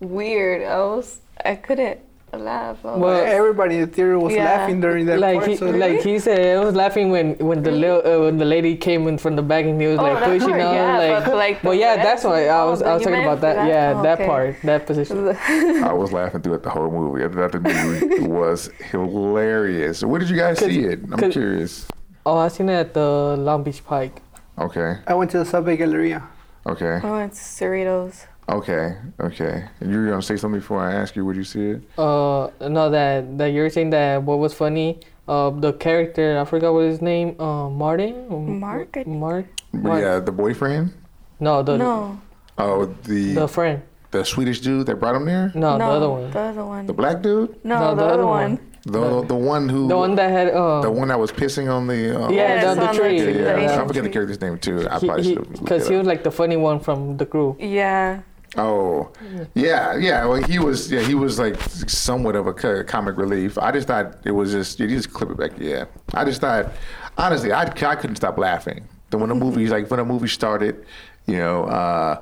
weird. 0.00 0.62
I 0.62 0.78
was 0.78 1.20
I 1.44 1.54
couldn't 1.56 1.98
laugh. 2.32 2.78
I 2.84 2.96
Well, 2.96 3.18
like, 3.20 3.28
Everybody 3.28 3.74
in 3.76 3.80
the 3.82 3.86
theater 3.88 4.18
was 4.18 4.32
Yeah. 4.34 4.44
laughing 4.44 4.80
during 4.80 5.06
that 5.06 5.18
like 5.18 5.38
part. 5.40 5.48
he, 5.50 5.56
so 5.56 5.66
like 5.70 6.00
he 6.00 6.18
said, 6.18 6.56
I 6.56 6.64
was 6.64 6.74
laughing 6.74 7.10
when 7.10 7.34
when 7.38 7.62
the 7.62 7.72
little 7.72 8.00
uh, 8.06 8.24
when 8.24 8.38
the 8.38 8.44
lady 8.44 8.76
came 8.76 9.06
in 9.08 9.18
from 9.18 9.36
the 9.36 9.42
back 9.42 9.64
and 9.64 9.80
he 9.80 9.86
was 9.88 9.98
Oh, 9.98 10.02
like 10.04 10.20
that 10.20 10.24
pushing 10.28 10.48
part, 10.48 10.60
her. 10.62 10.74
yeah, 10.74 10.98
like, 10.98 11.24
but, 11.26 11.34
like, 11.36 11.64
well, 11.66 11.74
yeah, 11.74 11.96
that's 12.02 12.24
why 12.24 12.46
I 12.46 12.60
oh, 12.62 12.70
was 12.70 12.82
I 12.82 12.94
was 12.94 13.02
talking 13.02 13.20
about 13.20 13.40
that. 13.42 13.56
that? 13.56 13.68
Yeah, 13.68 13.94
Oh, 13.98 14.02
that 14.02 14.18
okay. 14.20 14.26
part, 14.26 14.56
that 14.62 14.86
position. 14.86 15.28
I 15.84 15.92
was 15.92 16.12
laughing 16.12 16.40
through 16.42 16.54
it 16.54 16.62
the 16.62 16.70
whole 16.70 16.90
movie. 16.90 17.24
I 17.24 17.28
thought 17.28 17.52
the 17.52 17.60
movie 17.60 18.26
was 18.40 18.70
hilarious. 18.90 20.02
Where 20.04 20.20
did 20.20 20.30
you 20.30 20.36
guys 20.36 20.58
see 20.60 20.84
it? 20.84 21.00
I'm 21.12 21.30
curious. 21.32 21.86
Oh, 22.24 22.38
I 22.38 22.48
seen 22.48 22.68
it 22.68 22.74
at 22.74 22.94
the 22.94 23.36
Long 23.38 23.62
Beach 23.64 23.84
Pike. 23.84 24.22
Okay, 24.58 24.98
I 25.06 25.14
went 25.14 25.30
to 25.32 25.38
the 25.38 25.44
South 25.44 25.64
Bay 25.66 25.76
Galleria. 25.76 26.22
Okay, 26.66 27.00
Oh, 27.02 27.18
it's 27.18 27.38
to 27.58 27.64
Cerritos. 27.64 28.26
okay, 28.48 28.96
okay. 29.20 29.64
You 29.80 29.98
were 29.98 30.06
gonna 30.10 30.22
say 30.22 30.36
something 30.36 30.60
before 30.60 30.80
I 30.80 30.94
ask 30.94 31.16
you 31.16 31.24
where 31.24 31.34
you 31.34 31.44
see 31.44 31.76
it? 31.76 31.82
Uh, 31.98 32.48
no, 32.68 32.90
that 32.90 33.38
that 33.38 33.46
you're 33.52 33.70
saying 33.70 33.90
that 33.90 34.22
what 34.22 34.38
was 34.38 34.54
funny. 34.54 35.00
Uh, 35.28 35.50
the 35.50 35.72
character 35.74 36.38
I 36.38 36.44
forgot 36.44 36.74
what 36.74 36.84
his 36.86 37.00
name. 37.00 37.40
Uh, 37.40 37.70
Martin. 37.70 38.26
Mark, 38.60 39.06
Mark. 39.06 39.46
Mark. 39.72 40.02
Yeah, 40.02 40.18
the 40.18 40.32
boyfriend. 40.32 40.92
No, 41.40 41.62
the 41.62 41.76
No, 41.78 42.20
Oh, 42.58 42.86
the 43.04 43.34
the 43.34 43.48
friend. 43.48 43.82
the 44.10 44.24
Swedish 44.24 44.60
dude 44.60 44.86
that 44.86 44.96
brought 45.00 45.14
him 45.14 45.24
there. 45.24 45.50
No, 45.54 45.76
no, 45.78 45.78
the 45.78 45.84
other 45.96 46.10
one. 46.10 46.30
The 46.30 46.38
other 46.40 46.64
one. 46.66 46.86
The 46.86 46.92
black 46.92 47.22
dude. 47.22 47.56
no, 47.64 47.94
the, 47.94 48.04
other 48.04 48.26
one. 48.26 48.58
The 48.84 49.22
the 49.22 49.34
one 49.34 49.68
who 49.68 49.86
The 49.86 49.96
one 49.96 50.16
that 50.16 50.30
had. 50.30 50.48
Uh, 50.48 50.80
the 50.80 50.90
one 50.90 51.08
that 51.08 51.18
was 51.18 51.30
pissing 51.30 51.72
on 51.72 51.86
the. 51.86 52.18
Uh, 52.18 52.28
Yeah, 52.30 52.34
Yes, 52.34 52.64
down 52.64 52.76
the 52.78 52.88
on 52.88 52.94
tree. 52.94 53.18
Yeah, 53.18 53.24
yeah. 53.26 53.56
Asian 53.56 53.80
I 53.80 53.86
forget 53.86 54.02
the 54.02 54.10
character's 54.10 54.40
name 54.40 54.58
too. 54.58 54.88
I 54.88 54.98
probably 54.98 55.36
because 55.36 55.88
he, 55.88 55.94
was 55.94 56.06
like 56.06 56.24
the 56.24 56.32
funny 56.32 56.56
one 56.56 56.80
from 56.80 57.16
the 57.16 57.24
group. 57.24 57.58
Yeah. 57.60 58.22
Oh, 58.56 59.10
yeah, 59.54 59.96
yeah. 59.96 60.26
Well, 60.26 60.42
he 60.42 60.58
was. 60.58 60.90
Yeah, 60.90 61.00
he 61.00 61.14
was 61.14 61.38
like 61.38 61.58
somewhat 61.88 62.36
of 62.36 62.46
a 62.46 62.84
comic 62.84 63.16
relief. 63.16 63.56
I 63.56 63.70
just 63.70 63.86
thought 63.86 64.16
it 64.24 64.32
was 64.32 64.50
just. 64.50 64.80
You 64.80 64.88
just 64.88 65.12
clip 65.12 65.30
it 65.30 65.36
back. 65.38 65.52
Yeah, 65.58 65.84
I 66.12 66.24
just 66.24 66.40
thought. 66.40 66.72
Honestly, 67.16 67.52
I, 67.52 67.62
I 67.62 67.94
couldn't 67.94 68.16
stop 68.16 68.36
laughing. 68.36 68.88
Then 69.10 69.20
when 69.20 69.28
the 69.28 69.34
movie 69.46 69.68
like 69.68 69.90
when 69.90 69.98
the 69.98 70.04
movie 70.04 70.28
started, 70.28 70.84
you 71.26 71.36
know, 71.36 72.20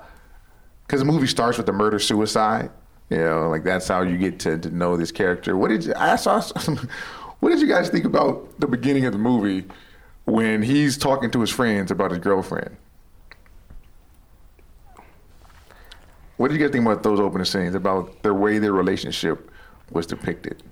because 0.87 1.00
the 1.00 1.07
movie 1.07 1.26
starts 1.26 1.57
with 1.57 1.67
the 1.67 1.73
murder 1.73 1.99
suicide. 1.99 2.71
You 3.11 3.19
know, 3.19 3.49
like 3.49 3.64
that's 3.64 3.88
how 3.88 4.02
you 4.02 4.17
get 4.17 4.38
to, 4.40 4.57
to 4.59 4.71
know 4.71 4.97
this 4.97 5.11
character. 5.12 5.57
What 5.57 5.69
did 5.69 5.85
you, 5.85 5.93
I 5.97 6.17
saw? 6.17 6.40
What 7.40 7.49
did 7.49 7.61
you 7.61 7.67
guys 7.67 7.88
think 7.88 8.05
about 8.05 8.61
the 8.61 8.67
beginning 8.67 9.07
of 9.07 9.12
the 9.12 9.19
movie 9.19 9.64
when 10.26 10.61
he's 10.62 10.99
talking 10.99 11.31
to 11.31 11.40
his 11.40 11.49
friends 11.49 11.90
about 11.90 12.11
his 12.11 12.21
girlfriend? 12.21 12.76
What 16.37 16.49
did 16.49 16.61
you 16.61 16.67
guys 16.67 16.73
think 16.73 16.85
about 16.85 17.02
those 17.02 17.19
opening 17.19 17.47
scenes 17.47 17.75
about 17.75 18.23
the 18.23 18.35
way 18.35 18.59
their 18.59 18.75
relationship 18.75 19.50
was 19.90 20.07
depicted? 20.07 20.62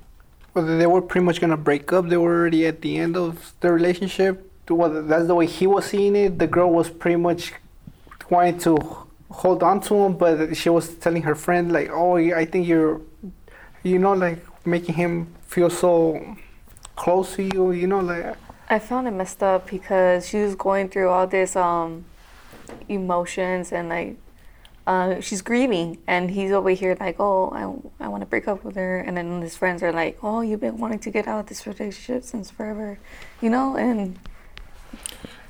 Well, 0.53 0.67
they 0.67 0.87
were 0.87 1.01
pretty 1.01 1.25
much 1.25 1.41
gonna 1.41 1.57
break 1.57 1.91
up. 1.91 2.09
They 2.09 2.19
were 2.19 2.39
already 2.39 2.67
at 2.67 2.83
the 2.83 2.99
end 2.99 3.17
of 3.17 3.55
the 3.61 3.73
relationship. 3.73 4.51
Well, 4.69 5.05
that's 5.05 5.27
the 5.27 5.35
way 5.35 5.47
he 5.47 5.67
was 5.67 5.87
seeing 5.87 6.15
it. 6.17 6.39
The 6.39 6.47
girl 6.47 6.71
was 6.71 6.91
pretty 6.91 7.17
much 7.17 7.55
wanting 8.29 8.59
to 8.61 9.08
hold 9.31 9.63
on 9.63 9.81
to 9.83 9.95
him, 9.95 10.15
but 10.17 10.57
she 10.57 10.69
was 10.69 10.95
telling 10.97 11.23
her 11.23 11.35
friend 11.35 11.73
like, 11.73 11.91
"Oh, 11.91 12.17
I 12.17 12.45
think 12.45 12.67
you're, 12.67 13.01
you 13.83 13.99
know, 13.99 14.15
like 14.15 14.39
making 14.67 14.95
him 14.95 15.35
feel 15.47 15.71
so 15.71 16.37
close 16.97 17.37
to 17.37 17.43
you. 17.43 17.73
You 17.73 17.87
know, 17.87 18.01
like 18.01 18.37
I 18.69 18.79
found 18.79 19.09
it 19.09 19.13
messed 19.13 19.43
up 19.43 19.71
because 19.71 20.29
she 20.29 20.39
was 20.39 20.55
going 20.55 20.89
through 20.89 21.09
all 21.09 21.27
this 21.27 21.57
um 21.57 22.05
emotions 22.89 23.73
and 23.73 23.89
like 23.89 24.17
uh, 24.87 25.21
she's 25.21 25.43
grieving 25.43 25.99
and 26.07 26.31
he's 26.31 26.51
over 26.51 26.71
here 26.71 26.97
like 26.99 27.17
oh 27.21 27.51
I, 28.01 28.05
I 28.05 28.09
want 28.09 28.23
to 28.23 28.27
break 28.27 28.49
up 28.49 28.65
with 28.65 28.77
her 28.77 28.99
and 28.99 29.19
then 29.19 29.43
his 29.43 29.55
friends 29.55 29.83
are 29.83 29.93
like 29.93 30.19
oh 30.23 30.41
you've 30.41 30.61
been 30.61 30.79
wanting 30.79 30.99
to 31.01 31.11
get 31.11 31.29
out 31.29 31.41
of 31.41 31.47
this 31.47 31.67
relationship 31.67 32.25
since 32.25 32.51
forever 32.51 32.99
you 33.43 33.51
know 33.51 33.77
and 33.77 34.19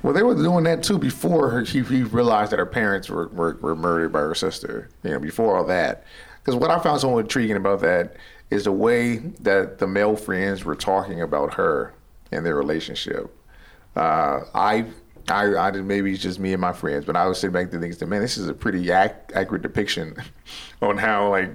Well, 0.01 0.13
they 0.13 0.23
were 0.23 0.35
doing 0.35 0.63
that 0.63 0.83
too 0.83 0.97
before 0.97 1.49
her, 1.49 1.61
he, 1.61 1.83
he 1.83 2.03
realized 2.03 2.51
that 2.51 2.59
her 2.59 2.65
parents 2.65 3.09
were, 3.09 3.27
were, 3.29 3.57
were 3.61 3.75
murdered 3.75 4.13
by 4.13 4.19
her 4.19 4.35
sister. 4.35 4.89
You 5.03 5.11
know, 5.11 5.19
before 5.19 5.57
all 5.57 5.65
that. 5.65 6.03
Because 6.39 6.55
what 6.55 6.71
I 6.71 6.79
found 6.79 7.01
so 7.01 7.17
intriguing 7.17 7.57
about 7.57 7.81
that 7.81 8.15
is 8.49 8.63
the 8.63 8.71
way 8.71 9.17
that 9.17 9.77
the 9.77 9.87
male 9.87 10.15
friends 10.15 10.63
were 10.63 10.75
talking 10.75 11.21
about 11.21 11.53
her 11.55 11.93
and 12.31 12.45
their 12.45 12.55
relationship. 12.55 13.35
Uh, 13.95 14.41
I, 14.55 14.85
I, 15.27 15.55
I 15.55 15.71
did, 15.71 15.85
maybe 15.85 16.13
it's 16.13 16.21
just 16.21 16.39
me 16.39 16.53
and 16.53 16.61
my 16.61 16.73
friends, 16.73 17.05
but 17.05 17.15
I 17.15 17.27
was 17.27 17.39
sitting 17.39 17.53
back 17.53 17.69
there 17.69 17.79
thinking, 17.79 18.09
man, 18.09 18.21
this 18.21 18.37
is 18.37 18.47
a 18.47 18.53
pretty 18.53 18.89
ac- 18.89 19.13
accurate 19.35 19.61
depiction 19.61 20.15
on 20.81 20.97
how 20.97 21.29
like 21.29 21.51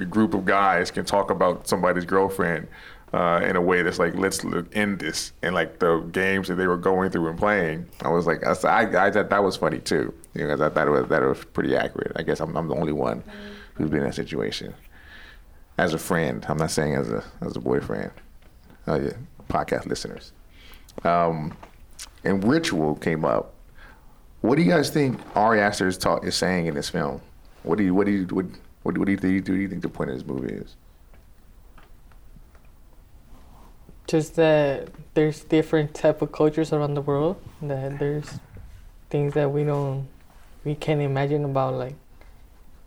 a 0.00 0.04
group 0.04 0.34
of 0.34 0.44
guys 0.44 0.90
can 0.90 1.04
talk 1.04 1.30
about 1.30 1.68
somebody's 1.68 2.04
girlfriend 2.04 2.66
uh, 3.12 3.40
in 3.44 3.56
a 3.56 3.60
way 3.60 3.82
that's 3.82 3.98
like, 3.98 4.14
let's 4.14 4.44
end 4.72 4.98
this. 5.00 5.32
And 5.42 5.54
like 5.54 5.78
the 5.78 6.00
games 6.12 6.48
that 6.48 6.54
they 6.54 6.66
were 6.66 6.78
going 6.78 7.10
through 7.10 7.28
and 7.28 7.38
playing, 7.38 7.86
I 8.00 8.08
was 8.08 8.26
like, 8.26 8.44
I, 8.44 8.52
I, 8.68 9.06
I 9.06 9.10
thought 9.10 9.30
that 9.30 9.42
was 9.44 9.56
funny 9.56 9.78
too. 9.78 10.14
You 10.34 10.46
know, 10.46 10.54
I 10.54 10.68
thought 10.70 10.88
it 10.88 10.90
was, 10.90 11.08
that 11.08 11.22
was 11.22 11.44
pretty 11.52 11.76
accurate. 11.76 12.12
I 12.16 12.22
guess 12.22 12.40
I'm, 12.40 12.56
I'm 12.56 12.68
the 12.68 12.74
only 12.74 12.92
one 12.92 13.22
who's 13.74 13.90
been 13.90 14.00
in 14.00 14.06
that 14.06 14.14
situation. 14.14 14.74
As 15.78 15.94
a 15.94 15.98
friend, 15.98 16.44
I'm 16.48 16.58
not 16.58 16.70
saying 16.70 16.94
as 16.94 17.10
a 17.10 17.24
as 17.40 17.56
a 17.56 17.60
boyfriend. 17.60 18.10
Oh 18.86 18.96
yeah, 18.96 19.14
podcast 19.48 19.86
listeners. 19.86 20.32
Um, 21.02 21.56
and 22.24 22.44
ritual 22.44 22.94
came 22.96 23.24
up. 23.24 23.54
What 24.42 24.56
do 24.56 24.62
you 24.62 24.70
guys 24.70 24.90
think 24.90 25.18
Ari 25.34 25.60
Aster 25.60 25.88
is, 25.88 25.96
ta- 25.96 26.18
is 26.18 26.36
saying 26.36 26.66
in 26.66 26.74
this 26.74 26.90
film? 26.90 27.22
What 27.62 27.78
do 27.78 27.84
you 27.84 27.94
what 27.94 28.04
do 28.06 28.12
you 28.12 28.26
what, 28.26 28.46
what, 28.82 28.98
what 28.98 29.06
do 29.06 29.12
you 29.12 29.18
think? 29.18 29.44
Do 29.44 29.54
you 29.54 29.66
think 29.66 29.82
the 29.82 29.88
point 29.88 30.10
of 30.10 30.16
this 30.16 30.26
movie 30.26 30.52
is? 30.52 30.76
Just 34.06 34.36
that 34.36 34.88
there's 35.14 35.44
different 35.44 35.94
type 35.94 36.22
of 36.22 36.32
cultures 36.32 36.72
around 36.72 36.94
the 36.94 37.00
world. 37.00 37.36
That 37.62 37.98
there's 37.98 38.38
things 39.10 39.34
that 39.34 39.50
we 39.50 39.64
don't, 39.64 40.08
we 40.64 40.74
can't 40.74 41.00
imagine 41.00 41.44
about 41.44 41.74
like 41.74 41.94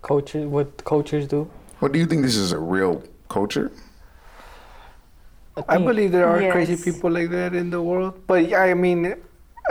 culture, 0.01 0.47
what 0.47 0.83
cultures 0.83 1.27
do. 1.27 1.49
What 1.79 1.91
do 1.91 1.99
you 1.99 2.05
think 2.05 2.21
this 2.21 2.35
is 2.35 2.51
a 2.51 2.59
real 2.59 3.03
culture? 3.29 3.71
I 5.57 5.75
think- 5.75 5.87
believe 5.87 6.11
there 6.11 6.27
are 6.27 6.51
crazy 6.51 6.75
people 6.75 7.09
like 7.09 7.29
that 7.29 7.53
in 7.55 7.69
the 7.69 7.81
world. 7.81 8.13
But 8.27 8.53
I 8.53 8.73
mean, 8.73 9.15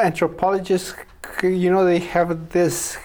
anthropologists, 0.01 0.95
you 1.43 1.71
know, 1.71 1.85
they 1.85 1.99
have 1.99 2.51
this 2.51 2.97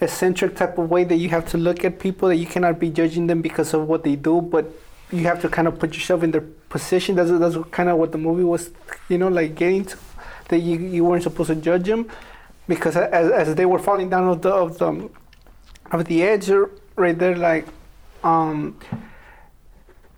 eccentric 0.00 0.56
type 0.56 0.78
of 0.78 0.90
way 0.90 1.04
that 1.04 1.16
you 1.16 1.28
have 1.28 1.46
to 1.50 1.58
look 1.58 1.84
at 1.84 1.98
people 1.98 2.28
that 2.28 2.36
you 2.36 2.46
cannot 2.46 2.78
be 2.78 2.90
judging 2.90 3.26
them 3.26 3.42
because 3.42 3.74
of 3.74 3.86
what 3.86 4.02
they 4.02 4.16
do, 4.16 4.40
but 4.40 4.66
you 5.12 5.24
have 5.24 5.40
to 5.42 5.48
kind 5.48 5.68
of 5.68 5.78
put 5.78 5.94
yourself 5.94 6.22
in 6.22 6.30
their 6.30 6.44
position. 6.70 7.16
That's 7.16 7.30
that's 7.30 7.56
kind 7.70 7.88
of 7.90 7.98
what 7.98 8.12
the 8.12 8.18
movie 8.18 8.44
was, 8.44 8.70
you 9.10 9.18
know, 9.18 9.28
like 9.28 9.54
getting 9.54 9.84
to. 9.84 9.96
That 10.48 10.60
you, 10.60 10.78
you 10.78 11.04
weren't 11.04 11.22
supposed 11.22 11.50
to 11.50 11.54
judge 11.54 11.86
them 11.86 12.08
because 12.66 12.96
as, 12.96 13.30
as 13.30 13.54
they 13.54 13.66
were 13.66 13.78
falling 13.78 14.08
down 14.10 14.26
of 14.28 14.42
the 14.42 14.50
of 14.50 14.78
the 14.78 15.10
of 15.92 16.04
the 16.06 16.22
edge 16.24 16.50
right 16.96 17.16
there, 17.16 17.36
like 17.36 17.66
um, 18.24 18.76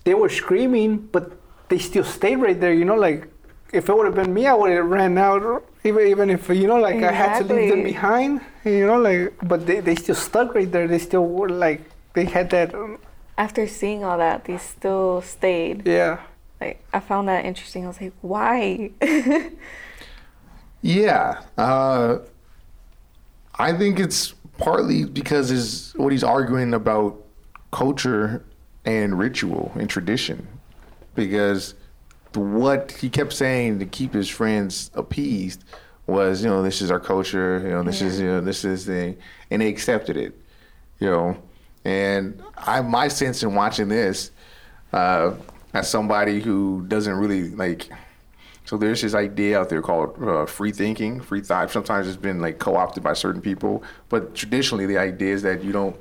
they 0.05 0.15
were 0.15 0.29
screaming, 0.31 0.97
but 1.13 1.33
they 1.69 1.79
still 1.79 2.05
stayed 2.05 2.37
right 2.37 2.59
there. 2.59 2.73
You 2.73 2.85
know, 2.87 2.95
like 2.95 3.29
if 3.73 3.89
it 3.89 3.97
would 3.97 4.07
have 4.07 4.15
been 4.15 4.33
me, 4.33 4.47
I 4.47 4.55
would 4.55 4.71
have 4.71 4.87
ran 4.87 5.19
out. 5.19 5.65
Even 5.85 6.07
even 6.07 6.31
if 6.31 6.49
you 6.49 6.67
know, 6.67 6.79
like 6.81 7.03
I 7.03 7.13
had 7.13 7.47
to 7.47 7.55
leave 7.55 7.71
them 7.71 7.83
behind. 7.83 8.41
You 8.65 8.87
know, 8.87 8.99
like 9.01 9.35
but 9.43 9.67
they, 9.67 9.81
they 9.81 9.97
still 9.97 10.15
stuck 10.15 10.55
right 10.55 10.71
there. 10.71 10.89
They 10.89 10.99
still 10.99 11.27
were 11.27 11.49
like 11.51 11.81
they 12.15 12.25
had 12.25 12.51
that. 12.51 12.75
um, 12.75 12.99
After 13.37 13.67
seeing 13.67 14.05
all 14.05 14.19
that, 14.19 14.45
they 14.45 14.59
still 14.59 15.21
stayed. 15.23 15.87
Yeah. 15.87 16.21
Like 16.63 16.85
I 16.93 17.01
found 17.01 17.29
that 17.29 17.45
interesting. 17.45 17.85
I 17.85 17.89
was 17.89 18.01
like, 18.01 18.15
why? 18.21 18.91
Yeah, 20.83 21.43
uh, 21.57 22.19
I 23.55 23.73
think 23.73 24.01
it's 24.01 24.35
partly 24.59 25.05
because 25.05 25.53
is 25.53 25.93
what 25.97 26.11
he's 26.11 26.25
arguing 26.25 26.75
about 26.75 27.25
culture 27.71 28.45
and 28.85 29.17
ritual 29.17 29.71
and 29.77 29.89
tradition, 29.89 30.49
because 31.15 31.75
what 32.35 32.91
he 32.91 33.09
kept 33.09 33.33
saying 33.33 33.79
to 33.79 33.87
keep 33.87 34.13
his 34.13 34.29
friends 34.29 34.91
appeased 34.95 35.63
was, 36.09 36.43
you 36.43 36.51
know, 36.51 36.65
this 36.65 36.83
is 36.83 36.91
our 36.91 36.99
culture, 36.99 37.61
you 37.63 37.71
know, 37.71 37.85
this 37.85 38.03
is 38.03 38.19
you 38.19 38.27
know 38.27 38.41
this 38.41 38.65
is 38.65 38.85
the, 38.85 39.17
and 39.53 39.63
they 39.63 39.69
accepted 39.69 40.17
it, 40.17 40.37
you 40.99 41.09
know, 41.09 41.41
and 41.85 42.43
I 42.57 42.81
my 42.81 43.07
sense 43.07 43.45
in 43.45 43.55
watching 43.55 43.87
this, 43.87 44.33
uh, 44.93 45.35
as 45.73 45.89
somebody 45.89 46.41
who 46.41 46.85
doesn't 46.89 47.15
really 47.15 47.51
like. 47.51 47.89
So 48.65 48.77
there's 48.77 49.03
this 49.03 49.15
idea 49.15 49.59
out 49.59 49.69
there 49.69 49.83
called 49.83 50.23
uh, 50.23 50.47
free 50.47 50.73
thinking, 50.73 51.21
free 51.21 51.41
thought. 51.41 51.71
Sometimes 51.71 52.07
it's 52.07 52.17
been 52.17 52.41
like 52.41 52.59
co-opted 52.59 53.03
by 53.03 53.13
certain 53.13 53.43
people, 53.43 53.83
but 54.09 54.35
traditionally 54.35 54.87
the 54.87 54.99
idea 54.99 55.35
is 55.35 55.43
that 55.43 55.65
you 55.65 55.73
don't 55.73 55.97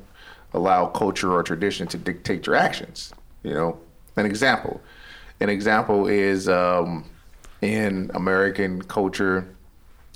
allow 0.53 0.85
culture 0.87 1.31
or 1.31 1.43
tradition 1.43 1.87
to 1.87 1.97
dictate 1.97 2.45
your 2.45 2.55
actions. 2.55 3.13
You 3.43 3.53
know, 3.53 3.79
an 4.15 4.25
example. 4.25 4.81
An 5.39 5.49
example 5.49 6.07
is 6.07 6.47
um, 6.47 7.09
in 7.61 8.11
American 8.13 8.81
culture. 8.83 9.55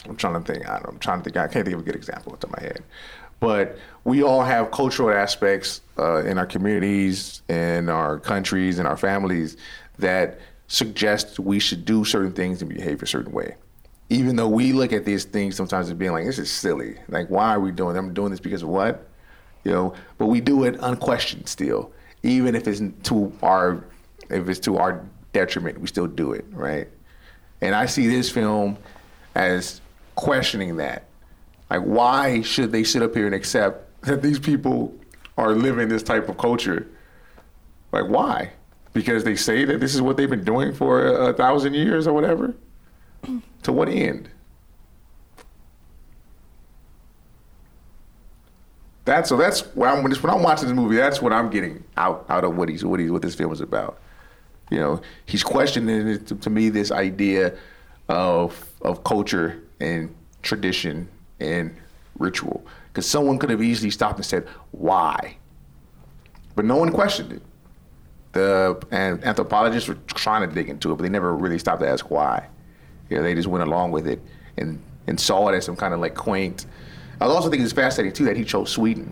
I'm 0.08 0.16
trying 0.16 0.44
to 0.44 0.54
think. 0.54 0.68
I 0.70 0.82
I'm 0.86 1.00
trying 1.00 1.20
to 1.20 1.24
think. 1.24 1.38
I 1.38 1.48
can't 1.48 1.66
think 1.66 1.76
of 1.76 1.82
a 1.82 1.84
good 1.84 1.96
example 1.96 2.34
off 2.34 2.40
the 2.40 2.48
top 2.48 2.58
of 2.58 2.62
my 2.62 2.68
head. 2.68 2.84
But 3.40 3.78
we 4.04 4.24
all 4.24 4.44
have 4.44 4.72
cultural 4.72 5.16
aspects 5.16 5.82
uh, 5.98 6.24
in 6.24 6.38
our 6.38 6.46
communities, 6.46 7.42
in 7.50 7.90
our 7.90 8.20
countries, 8.20 8.80
in 8.80 8.86
our 8.86 8.98
families 8.98 9.58
that 9.98 10.40
suggest 10.68 11.40
we 11.40 11.60
should 11.60 11.86
do 11.86 12.04
certain 12.04 12.32
things 12.32 12.62
and 12.62 12.74
behave 12.74 13.02
a 13.04 13.08
certain 13.08 13.32
way. 13.32 13.56
Even 14.10 14.36
though 14.36 14.48
we 14.48 14.72
look 14.72 14.94
at 14.94 15.06
these 15.06 15.26
things 15.26 15.56
sometimes 15.56 15.88
as 15.88 15.94
being 15.96 16.12
like, 16.12 16.26
this 16.26 16.40
is 16.40 16.52
silly. 16.52 16.98
Like, 17.08 17.30
why 17.30 17.54
are 17.56 17.60
we 17.60 17.72
doing? 17.72 17.96
them? 17.96 18.08
I'm 18.08 18.14
doing 18.14 18.32
this 18.32 18.40
because 18.40 18.64
of 18.64 18.70
what? 18.70 19.08
You 19.64 19.72
know. 19.72 19.94
But 20.18 20.28
we 20.28 20.42
do 20.42 20.64
it 20.64 20.78
unquestioned 20.80 21.48
still, 21.50 21.92
even 22.24 22.56
if 22.56 22.68
it's 22.68 22.82
to 23.10 23.34
our, 23.42 23.84
if 24.30 24.48
it's 24.48 24.60
to 24.62 24.78
our 24.78 25.04
detriment, 25.34 25.80
we 25.80 25.88
still 25.88 26.08
do 26.08 26.34
it, 26.34 26.46
right? 26.52 26.88
And 27.62 27.74
I 27.74 27.88
see 27.88 28.08
this 28.08 28.30
film 28.30 28.78
as 29.34 29.82
questioning 30.14 30.78
that. 30.78 31.05
Like, 31.70 31.82
why 31.82 32.42
should 32.42 32.72
they 32.72 32.84
sit 32.84 33.02
up 33.02 33.16
here 33.16 33.26
and 33.26 33.36
accept 33.36 34.02
that 34.04 34.22
these 34.22 34.40
people 34.40 34.94
are 35.38 35.54
living 35.54 35.90
this 35.90 36.04
type 36.04 36.30
of 36.30 36.38
culture? 36.38 36.88
Like, 37.92 38.08
why? 38.08 38.52
Because 38.94 39.24
they 39.24 39.36
say 39.36 39.66
that 39.66 39.80
this 39.80 39.96
is 39.96 40.02
what 40.02 40.18
they've 40.18 40.30
been 40.30 40.44
doing 40.44 40.74
for 40.74 41.06
a, 41.06 41.28
a 41.28 41.34
thousand 41.34 41.74
years 41.74 42.08
or 42.08 42.14
whatever? 42.14 42.56
to 43.64 43.72
what 43.72 43.90
end? 43.90 44.30
That's 49.06 49.30
so. 49.30 49.38
That's 49.38 49.62
when 49.76 49.88
I'm 49.88 50.04
when 50.04 50.34
I'm 50.34 50.42
watching 50.42 50.68
this 50.68 50.76
movie. 50.76 50.96
That's 50.96 51.22
what 51.22 51.32
I'm 51.32 51.52
getting 51.52 51.84
out 51.96 52.26
out 52.28 52.44
of 52.44 52.58
what 52.58 52.70
he's 52.70 52.84
what 52.84 53.00
he's 53.00 53.12
what 53.12 53.22
this 53.22 53.36
film 53.36 53.54
is 53.54 53.62
about. 53.62 54.00
You 54.72 54.80
know, 54.80 55.02
he's 55.28 55.44
questioning 55.44 56.26
to, 56.26 56.36
to 56.36 56.50
me 56.50 56.70
this 56.70 56.92
idea 56.92 57.54
of 58.10 58.66
of 58.82 59.04
culture 59.04 59.62
and 59.80 60.14
tradition 60.42 61.08
and 61.40 61.76
ritual. 62.18 62.66
Because 62.88 63.06
someone 63.06 63.38
could 63.38 63.50
have 63.50 63.62
easily 63.62 63.92
stopped 63.92 64.18
and 64.18 64.26
said, 64.26 64.48
"Why?" 64.72 65.38
But 66.56 66.66
no 66.66 66.78
one 66.78 66.92
questioned 66.92 67.34
it. 67.34 67.42
The 68.32 68.82
and 68.92 69.24
anthropologists 69.24 69.88
were 69.88 69.98
trying 70.08 70.48
to 70.48 70.54
dig 70.54 70.70
into 70.70 70.92
it, 70.92 70.96
but 70.96 71.04
they 71.04 71.10
never 71.10 71.36
really 71.36 71.60
stopped 71.60 71.82
to 71.82 71.90
ask 71.90 72.10
why. 72.10 72.48
Yeah, 73.10 73.22
they 73.22 73.36
just 73.36 73.48
went 73.48 73.64
along 73.64 73.92
with 73.92 74.08
it 74.08 74.22
and 74.58 74.82
and 75.08 75.20
saw 75.20 75.50
it 75.50 75.56
as 75.56 75.66
some 75.66 75.76
kind 75.76 75.94
of 75.94 76.00
like 76.00 76.16
quaint. 76.16 76.66
I 77.22 77.26
also 77.26 77.50
think 77.50 77.64
it's 77.64 77.74
fascinating 77.74 78.14
too 78.14 78.26
that 78.26 78.36
he 78.36 78.44
chose 78.44 78.70
Sweden. 78.70 79.12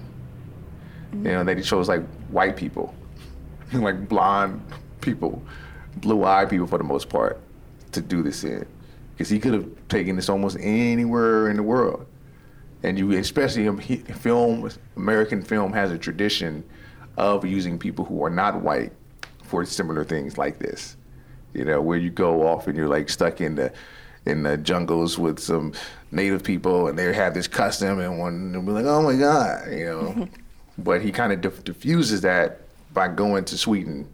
You 1.14 1.20
know, 1.20 1.44
that 1.44 1.58
he 1.58 1.64
chose 1.64 1.88
like 1.88 2.06
white 2.30 2.58
people, 2.58 2.94
like 3.74 4.10
blonde 4.10 4.62
people, 5.02 5.44
blue-eyed 5.98 6.50
people 6.50 6.66
for 6.66 6.78
the 6.78 6.84
most 6.84 7.08
part, 7.08 7.40
to 7.92 8.02
do 8.02 8.24
this 8.24 8.44
in, 8.44 8.66
because 9.14 9.30
he 9.30 9.40
could 9.40 9.54
have 9.54 9.70
taken 9.90 10.16
this 10.16 10.28
almost 10.28 10.58
anywhere 10.60 11.50
in 11.50 11.58
the 11.58 11.64
world. 11.64 12.08
And 12.84 13.00
you, 13.00 13.12
especially 13.14 13.66
film, 13.98 14.70
American 14.98 15.42
film 15.42 15.72
has 15.74 15.92
a 15.92 15.98
tradition 15.98 16.64
of 17.18 17.46
using 17.46 17.80
people 17.80 18.06
who 18.06 18.24
are 18.24 18.30
not 18.30 18.62
white 18.62 18.92
for 19.44 19.66
similar 19.66 20.04
things 20.04 20.38
like 20.38 20.60
this. 20.60 20.98
You 21.54 21.64
know, 21.64 21.82
where 21.82 21.98
you 21.98 22.10
go 22.10 22.48
off 22.48 22.68
and 22.68 22.76
you're 22.76 22.90
like 22.90 23.10
stuck 23.10 23.40
in 23.40 23.56
the 23.56 23.72
in 24.26 24.44
the 24.44 24.58
jungles 24.58 25.18
with 25.20 25.40
some 25.40 25.74
native 26.12 26.44
people, 26.44 26.88
and 26.88 26.98
they 26.98 27.14
have 27.14 27.34
this 27.34 27.48
custom, 27.48 28.00
and 28.00 28.20
one 28.20 28.54
will 28.54 28.62
be 28.62 28.72
like, 28.72 28.86
"Oh 28.86 29.02
my 29.02 29.16
God," 29.16 29.72
you 29.72 29.86
know. 29.86 30.28
but 30.78 31.02
he 31.02 31.12
kind 31.12 31.32
of 31.32 31.42
diff- 31.42 31.64
diffuses 31.64 32.22
that 32.22 32.62
by 32.94 33.08
going 33.08 33.46
to 33.46 33.58
Sweden, 33.58 34.08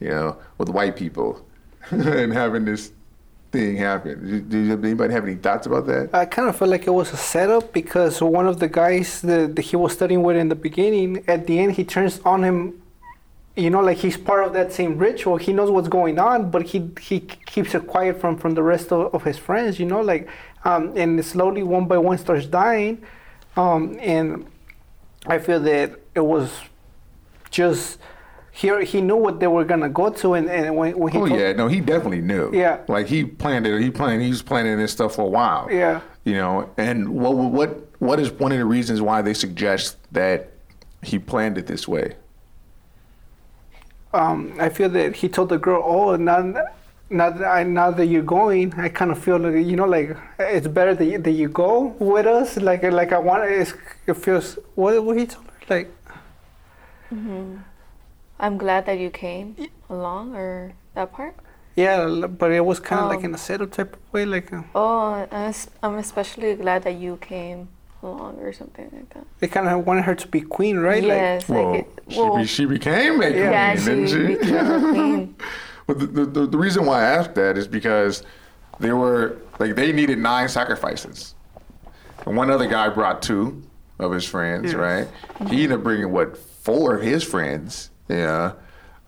you 0.00 0.10
know, 0.10 0.36
with 0.58 0.68
white 0.68 0.96
people, 0.96 1.44
and 1.90 2.32
having 2.32 2.64
this 2.64 2.92
thing 3.50 3.76
happen. 3.76 4.48
Did, 4.48 4.84
anybody 4.84 5.12
have 5.12 5.24
any 5.24 5.36
thoughts 5.36 5.66
about 5.66 5.86
that? 5.86 6.10
I 6.12 6.24
kind 6.24 6.48
of 6.48 6.56
felt 6.56 6.70
like 6.70 6.86
it 6.86 6.90
was 6.90 7.12
a 7.12 7.16
setup 7.16 7.72
because 7.72 8.20
one 8.20 8.46
of 8.46 8.60
the 8.60 8.68
guys 8.68 9.22
that, 9.22 9.56
that 9.56 9.62
he 9.62 9.76
was 9.76 9.92
studying 9.92 10.22
with 10.22 10.36
in 10.36 10.48
the 10.48 10.54
beginning, 10.54 11.24
at 11.28 11.46
the 11.46 11.58
end, 11.58 11.72
he 11.72 11.84
turns 11.84 12.20
on 12.24 12.44
him. 12.44 12.82
You 13.56 13.70
know, 13.70 13.80
like 13.80 13.98
he's 13.98 14.16
part 14.16 14.44
of 14.44 14.52
that 14.52 14.72
same 14.72 14.98
ritual. 14.98 15.36
He 15.36 15.52
knows 15.52 15.68
what's 15.68 15.88
going 15.88 16.20
on, 16.20 16.48
but 16.48 16.62
he 16.62 16.90
he 17.00 17.18
keeps 17.18 17.74
it 17.74 17.88
quiet 17.88 18.20
from 18.20 18.38
from 18.38 18.54
the 18.54 18.62
rest 18.62 18.92
of, 18.92 19.12
of 19.12 19.24
his 19.24 19.36
friends. 19.36 19.80
You 19.80 19.86
know, 19.86 20.00
like 20.00 20.28
um, 20.64 20.96
and 20.96 21.24
slowly 21.24 21.64
one 21.64 21.88
by 21.88 21.98
one 21.98 22.18
starts 22.18 22.46
dying, 22.46 23.02
um, 23.56 23.98
and 24.00 24.46
I 25.26 25.38
feel 25.38 25.58
that 25.58 25.98
it 26.14 26.20
was 26.20 26.52
just 27.50 27.98
here. 28.58 28.80
He 28.82 29.00
knew 29.00 29.16
what 29.16 29.38
they 29.40 29.46
were 29.46 29.64
gonna 29.64 29.88
go 29.88 30.10
to, 30.10 30.34
and, 30.34 30.48
and 30.50 30.76
when, 30.76 30.98
when 30.98 31.12
he 31.12 31.18
Oh 31.18 31.26
told- 31.28 31.40
yeah, 31.40 31.52
no, 31.52 31.68
he 31.68 31.80
definitely 31.80 32.20
knew. 32.20 32.50
Yeah. 32.52 32.80
like 32.88 33.06
he 33.06 33.24
planned 33.24 33.66
it. 33.66 33.80
He 33.80 33.90
planned. 33.90 34.22
He 34.22 34.30
was 34.30 34.42
planning 34.42 34.76
this 34.78 34.92
stuff 34.92 35.14
for 35.16 35.22
a 35.22 35.32
while. 35.38 35.68
Yeah. 35.70 36.00
you 36.24 36.34
know. 36.34 36.68
And 36.76 37.08
what 37.10 37.34
what 37.36 37.70
what 38.00 38.18
is 38.20 38.30
one 38.32 38.52
of 38.52 38.58
the 38.58 38.64
reasons 38.76 39.00
why 39.00 39.22
they 39.22 39.34
suggest 39.34 39.96
that 40.12 40.38
he 41.02 41.18
planned 41.18 41.56
it 41.58 41.66
this 41.66 41.86
way? 41.88 42.16
um, 44.14 44.54
I 44.58 44.68
feel 44.70 44.88
that 44.90 45.16
he 45.16 45.28
told 45.28 45.48
the 45.50 45.58
girl, 45.58 45.82
"Oh, 45.84 46.16
now, 46.16 46.40
now 47.10 47.30
that 47.30 47.44
I, 47.46 47.62
now 47.62 47.90
that 47.90 48.06
you're 48.06 48.22
going, 48.40 48.72
I 48.74 48.88
kind 48.88 49.10
of 49.10 49.18
feel 49.18 49.38
like 49.38 49.64
you 49.66 49.76
know, 49.76 49.84
like 49.84 50.16
it's 50.38 50.66
better 50.66 50.94
that 50.94 51.04
you, 51.04 51.18
that 51.18 51.30
you 51.32 51.48
go 51.48 51.94
with 51.98 52.26
us. 52.26 52.56
Like 52.56 52.82
like 52.84 53.12
I 53.12 53.18
want 53.18 53.44
it's, 53.50 53.74
it 54.06 54.14
feels 54.14 54.58
what 54.74 55.02
what 55.04 55.16
he 55.18 55.26
told 55.26 55.44
her 55.46 55.52
like 55.74 55.88
I'm 58.40 58.56
glad 58.58 58.86
that 58.86 58.98
you 58.98 59.10
came 59.10 59.56
along, 59.90 60.34
or 60.34 60.72
that 60.94 61.12
part. 61.12 61.34
yeah, 61.76 62.26
but 62.26 62.50
it 62.52 62.64
was 62.64 62.80
kind 62.80 63.00
of 63.02 63.08
like 63.08 63.18
Um, 63.20 63.24
in 63.26 63.34
a 63.34 63.38
setup 63.38 63.70
type 63.72 63.94
of 63.94 64.12
way, 64.12 64.24
like 64.24 64.52
uh, 64.52 64.62
Oh, 64.74 65.26
I'm 65.30 65.54
I'm 65.82 65.94
especially 65.98 66.54
glad 66.54 66.82
that 66.84 66.94
you 66.94 67.16
came 67.20 67.68
along, 68.02 68.38
or 68.38 68.52
something 68.52 68.88
like 68.92 69.10
that. 69.14 69.24
they 69.40 69.48
kind 69.48 69.66
of 69.68 69.84
wanted 69.86 70.04
her 70.04 70.14
to 70.14 70.28
be 70.28 70.40
queen, 70.40 70.78
right? 70.78 71.02
Yes, 71.02 71.48
Well, 71.48 71.72
like 71.72 71.80
it, 71.80 71.88
she, 72.12 72.18
well, 72.20 72.36
be, 72.36 72.44
she 72.46 72.64
became 72.64 73.20
a 73.20 73.30
queen, 73.30 73.36
yeah, 73.36 73.74
she 73.76 73.84
didn't 73.84 74.06
she? 74.08 74.26
became 74.36 74.66
a 74.70 74.80
queen. 74.92 75.36
But 75.86 75.98
the, 76.00 76.06
the, 76.06 76.24
the, 76.26 76.46
the 76.46 76.58
reason 76.58 76.84
why 76.86 77.00
I 77.00 77.04
asked 77.18 77.34
that 77.34 77.56
is 77.58 77.66
because 77.66 78.22
they 78.78 78.92
were 78.92 79.38
like 79.58 79.74
they 79.74 79.90
needed 79.92 80.18
nine 80.18 80.48
sacrifices. 80.48 81.34
And 82.26 82.36
one 82.36 82.50
other 82.50 82.66
guy 82.66 82.88
brought 82.88 83.22
two 83.22 83.62
of 83.98 84.12
his 84.12 84.24
friends, 84.24 84.74
right? 84.74 85.08
He 85.48 85.62
ended 85.64 85.78
up 85.78 85.82
bringing 85.82 86.12
what 86.12 86.36
four 86.36 86.94
of 86.96 87.02
his 87.02 87.24
friends. 87.24 87.90
Yeah. 88.08 88.52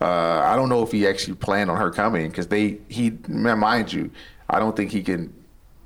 Uh, 0.00 0.40
I 0.44 0.56
don't 0.56 0.68
know 0.68 0.82
if 0.82 0.92
he 0.92 1.06
actually 1.06 1.34
planned 1.34 1.70
on 1.70 1.76
her 1.76 1.90
coming 1.90 2.30
because 2.30 2.46
they 2.46 2.78
he 2.88 3.10
mind 3.28 3.92
you, 3.92 4.10
I 4.48 4.58
don't 4.58 4.74
think 4.74 4.90
he 4.90 5.02
can 5.02 5.32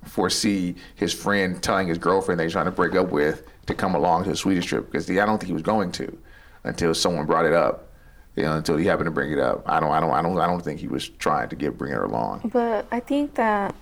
foresee 0.04 0.74
his 0.94 1.12
friend 1.12 1.62
telling 1.62 1.88
his 1.88 1.98
girlfriend 1.98 2.40
he's 2.40 2.52
trying 2.52 2.66
to 2.66 2.70
break 2.70 2.94
up 2.94 3.10
with 3.10 3.42
to 3.66 3.74
come 3.74 3.94
along 3.94 4.24
to 4.24 4.30
the 4.30 4.36
Swedish 4.36 4.66
trip 4.66 4.86
because 4.86 5.10
I 5.10 5.14
don't 5.14 5.38
think 5.38 5.46
he 5.46 5.52
was 5.52 5.62
going 5.62 5.90
to 5.92 6.16
until 6.64 6.94
someone 6.94 7.26
brought 7.26 7.46
it 7.46 7.52
up. 7.52 7.90
You 8.36 8.42
know, 8.42 8.56
until 8.56 8.76
he 8.76 8.84
happened 8.84 9.06
to 9.06 9.12
bring 9.12 9.30
it 9.30 9.38
up. 9.38 9.62
I 9.64 9.78
don't, 9.78 9.92
I 9.92 10.00
don't, 10.00 10.10
I 10.10 10.20
don't, 10.20 10.36
I 10.40 10.48
don't 10.48 10.60
think 10.60 10.80
he 10.80 10.88
was 10.88 11.08
trying 11.08 11.48
to 11.50 11.56
get 11.56 11.78
bring 11.78 11.92
her 11.92 12.04
along. 12.04 12.50
But 12.52 12.84
I 12.90 12.98
think 12.98 13.34
that 13.34 13.76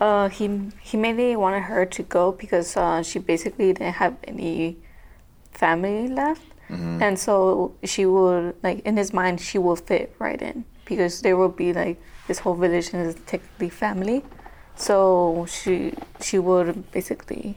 uh, 0.00 0.28
he 0.28 0.72
he 0.80 0.96
mainly 0.96 1.36
wanted 1.36 1.62
her 1.62 1.86
to 1.86 2.02
go 2.02 2.32
because 2.32 2.76
uh, 2.76 3.02
she 3.04 3.20
basically 3.20 3.72
didn't 3.72 3.94
have 3.94 4.16
any 4.24 4.78
family 5.52 6.08
left, 6.08 6.42
Mm-hmm. 6.70 7.02
and 7.02 7.18
so 7.18 7.74
she 7.84 8.06
would 8.06 8.54
like 8.62 8.78
in 8.86 8.96
his 8.96 9.12
mind 9.12 9.40
she 9.40 9.58
will 9.58 9.76
fit 9.76 10.14
right 10.18 10.40
in 10.40 10.64
because 10.86 11.20
there 11.20 11.36
will 11.36 11.50
be 11.64 11.72
like 11.74 12.00
this 12.26 12.38
whole 12.38 12.54
village 12.54 12.92
and 12.94 13.06
is 13.06 13.14
technically 13.26 13.68
family. 13.68 14.24
So 14.76 15.46
she 15.48 15.92
she 16.20 16.38
would 16.38 16.90
basically 16.90 17.56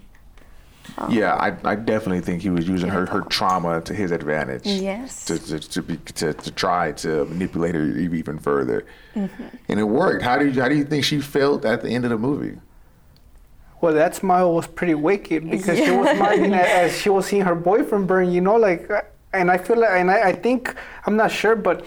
Yeah, 1.10 1.36
I, 1.36 1.50
I 1.72 1.76
definitely 1.76 2.22
think 2.22 2.42
he 2.42 2.50
was 2.50 2.68
using 2.68 2.90
her, 2.90 3.06
her 3.08 3.22
trauma 3.22 3.82
to 3.82 3.94
his 3.94 4.12
advantage. 4.12 4.66
Yes. 4.66 5.26
To 5.26 5.38
to 5.40 5.60
to, 5.60 5.82
be, 5.82 5.98
to, 6.20 6.34
to 6.34 6.52
try 6.52 6.92
to 7.04 7.26
manipulate 7.26 7.76
her 7.76 7.86
even 7.98 8.40
further, 8.40 8.86
Mm-hmm. 9.16 9.44
and 9.70 9.80
it 9.80 9.84
worked. 9.84 10.22
How 10.24 10.38
do 10.40 10.46
you 10.48 10.62
how 10.62 10.70
do 10.70 10.76
you 10.76 10.86
think 10.86 11.04
she 11.04 11.20
felt 11.22 11.66
at 11.66 11.82
the 11.82 11.90
end 11.90 12.04
of 12.06 12.12
the 12.12 12.18
movie? 12.18 12.58
Well, 13.82 13.94
that 13.94 14.16
smile 14.16 14.54
was 14.54 14.66
pretty 14.68 14.96
wicked 14.96 15.50
because 15.50 15.78
she 15.78 15.92
was 15.92 16.10
smiling 16.18 16.54
a- 16.54 16.58
as 16.58 16.98
she 16.98 17.10
was 17.10 17.26
seeing 17.28 17.44
her 17.44 17.56
boyfriend 17.56 18.08
burn. 18.08 18.32
You 18.32 18.42
know, 18.42 18.56
like, 18.56 18.90
uh, 18.90 19.02
and 19.34 19.52
I 19.52 19.58
feel 19.60 19.80
like, 19.80 19.92
and 19.92 20.10
I, 20.10 20.30
I 20.30 20.34
think 20.34 20.74
I'm 21.06 21.16
not 21.16 21.30
sure, 21.32 21.56
but 21.56 21.86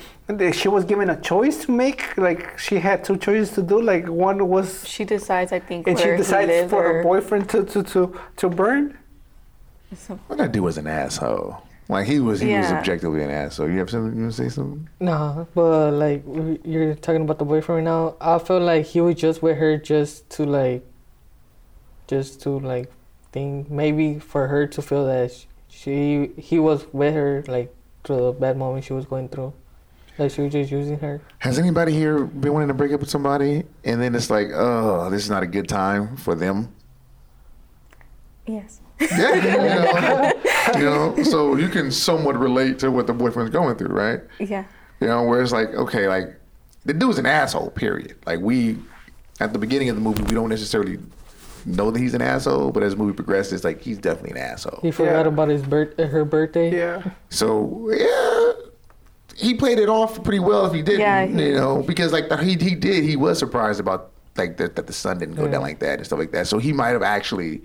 she 0.52 0.68
was 0.68 0.84
given 0.84 1.10
a 1.10 1.20
choice 1.20 1.64
to 1.64 1.72
make. 1.72 2.16
Like, 2.16 2.58
she 2.58 2.76
had 2.78 3.02
two 3.04 3.16
choices 3.16 3.50
to 3.56 3.62
do. 3.62 3.80
Like, 3.82 4.06
one 4.08 4.46
was, 4.48 4.86
she 4.86 5.04
decides 5.04 5.50
I 5.52 5.58
think 5.58 5.88
and 5.88 5.98
she 5.98 6.04
where 6.04 6.14
he 6.16 6.22
decides 6.22 6.48
live 6.48 6.70
for 6.70 6.82
her 6.82 7.02
boyfriend 7.02 7.48
to 7.50 7.64
to 7.64 7.82
to 7.82 8.14
to 8.36 8.48
burn. 8.48 8.96
some- 9.96 10.20
Well, 10.28 10.38
that 10.38 10.52
dude 10.52 10.62
was 10.62 10.78
an 10.78 10.86
asshole. 10.86 11.62
Like 11.88 12.06
he 12.06 12.20
was 12.20 12.38
he 12.40 12.54
was 12.56 12.66
objectively 12.70 13.24
an 13.24 13.30
asshole. 13.30 13.68
You 13.68 13.80
have 13.80 13.90
something 13.90 14.14
you 14.14 14.22
want 14.22 14.34
to 14.36 14.42
say 14.44 14.48
something? 14.48 14.88
No, 15.00 15.48
but 15.56 15.90
like 15.94 16.22
you're 16.64 16.94
talking 16.94 17.22
about 17.22 17.40
the 17.40 17.44
boyfriend 17.44 17.78
right 17.84 17.92
now. 17.92 18.14
I 18.20 18.38
feel 18.38 18.60
like 18.60 18.86
he 18.86 19.00
was 19.00 19.16
just 19.16 19.42
with 19.42 19.58
her 19.58 19.76
just 19.76 20.30
to 20.36 20.44
like, 20.46 20.86
just 22.10 22.42
to 22.42 22.58
like 22.58 22.92
think 23.32 23.70
maybe 23.70 24.18
for 24.18 24.48
her 24.48 24.66
to 24.66 24.82
feel 24.82 25.06
that 25.06 25.32
sh- 25.32 25.44
she 25.68 26.30
he 26.36 26.58
was 26.58 26.84
with 26.92 27.14
her 27.14 27.44
like 27.46 27.74
through 28.02 28.16
the 28.16 28.32
bad 28.32 28.58
moment 28.58 28.84
she 28.84 28.92
was 28.92 29.06
going 29.06 29.28
through. 29.28 29.54
Like 30.18 30.32
she 30.32 30.42
was 30.42 30.52
just 30.52 30.70
using 30.70 30.98
her. 30.98 31.22
Has 31.38 31.58
anybody 31.58 31.92
here 31.92 32.24
been 32.24 32.52
wanting 32.52 32.68
to 32.68 32.74
break 32.74 32.92
up 32.92 33.00
with 33.00 33.08
somebody 33.08 33.62
and 33.84 34.02
then 34.02 34.14
it's 34.14 34.28
like, 34.28 34.48
oh, 34.52 35.08
this 35.08 35.22
is 35.22 35.30
not 35.30 35.42
a 35.42 35.46
good 35.46 35.68
time 35.68 36.16
for 36.16 36.34
them? 36.34 36.74
yes. 38.46 38.80
Yeah, 39.00 39.34
you 39.34 39.42
know, 39.42 40.32
you 40.78 40.84
know, 40.84 41.22
so 41.22 41.56
you 41.56 41.68
can 41.68 41.90
somewhat 41.90 42.36
relate 42.36 42.78
to 42.80 42.90
what 42.90 43.06
the 43.06 43.14
boyfriend's 43.14 43.50
going 43.50 43.76
through, 43.76 43.94
right? 43.94 44.20
Yeah. 44.38 44.64
You 45.00 45.06
know, 45.06 45.22
where 45.22 45.40
it's 45.40 45.52
like, 45.52 45.68
okay, 45.68 46.06
like 46.06 46.38
the 46.84 46.92
dude's 46.92 47.18
an 47.18 47.24
asshole. 47.24 47.70
Period. 47.70 48.16
Like 48.26 48.40
we, 48.40 48.76
at 49.38 49.54
the 49.54 49.58
beginning 49.58 49.88
of 49.88 49.96
the 49.96 50.02
movie, 50.02 50.22
we 50.24 50.34
don't 50.34 50.50
necessarily 50.50 50.98
know 51.66 51.90
that 51.90 51.98
he's 52.00 52.14
an 52.14 52.22
asshole, 52.22 52.72
but 52.72 52.82
as 52.82 52.92
the 52.94 52.98
movie 52.98 53.14
progresses, 53.14 53.52
it's 53.52 53.64
like 53.64 53.80
he's 53.80 53.98
definitely 53.98 54.32
an 54.32 54.46
asshole. 54.46 54.78
He 54.82 54.90
forgot 54.90 55.26
Yeah. 55.26 55.32
about 55.32 55.48
his 55.48 55.62
birth 55.62 55.98
her 55.98 56.24
birthday. 56.24 56.74
Yeah. 56.76 57.02
So 57.28 57.90
yeah, 57.92 58.52
he 59.36 59.54
played 59.54 59.78
it 59.78 59.88
off 59.88 60.22
pretty 60.22 60.40
well. 60.40 60.66
If 60.66 60.72
he 60.72 60.82
didn't, 60.82 61.00
Yeah, 61.00 61.26
he- 61.26 61.46
you 61.48 61.54
know, 61.54 61.82
because 61.82 62.12
like 62.12 62.30
he 62.40 62.54
he 62.54 62.74
did, 62.74 63.04
he 63.04 63.16
was 63.16 63.38
surprised 63.38 63.80
about 63.80 64.10
like 64.36 64.56
that 64.58 64.76
that 64.76 64.86
the 64.86 64.92
sun 64.92 65.18
didn't 65.18 65.34
go 65.36 65.44
Yeah. 65.44 65.52
down 65.52 65.62
like 65.62 65.80
that 65.80 65.98
and 65.98 66.06
stuff 66.06 66.18
like 66.18 66.32
that. 66.32 66.46
So 66.46 66.58
he 66.58 66.72
might 66.72 66.90
have 66.90 67.02
actually 67.02 67.62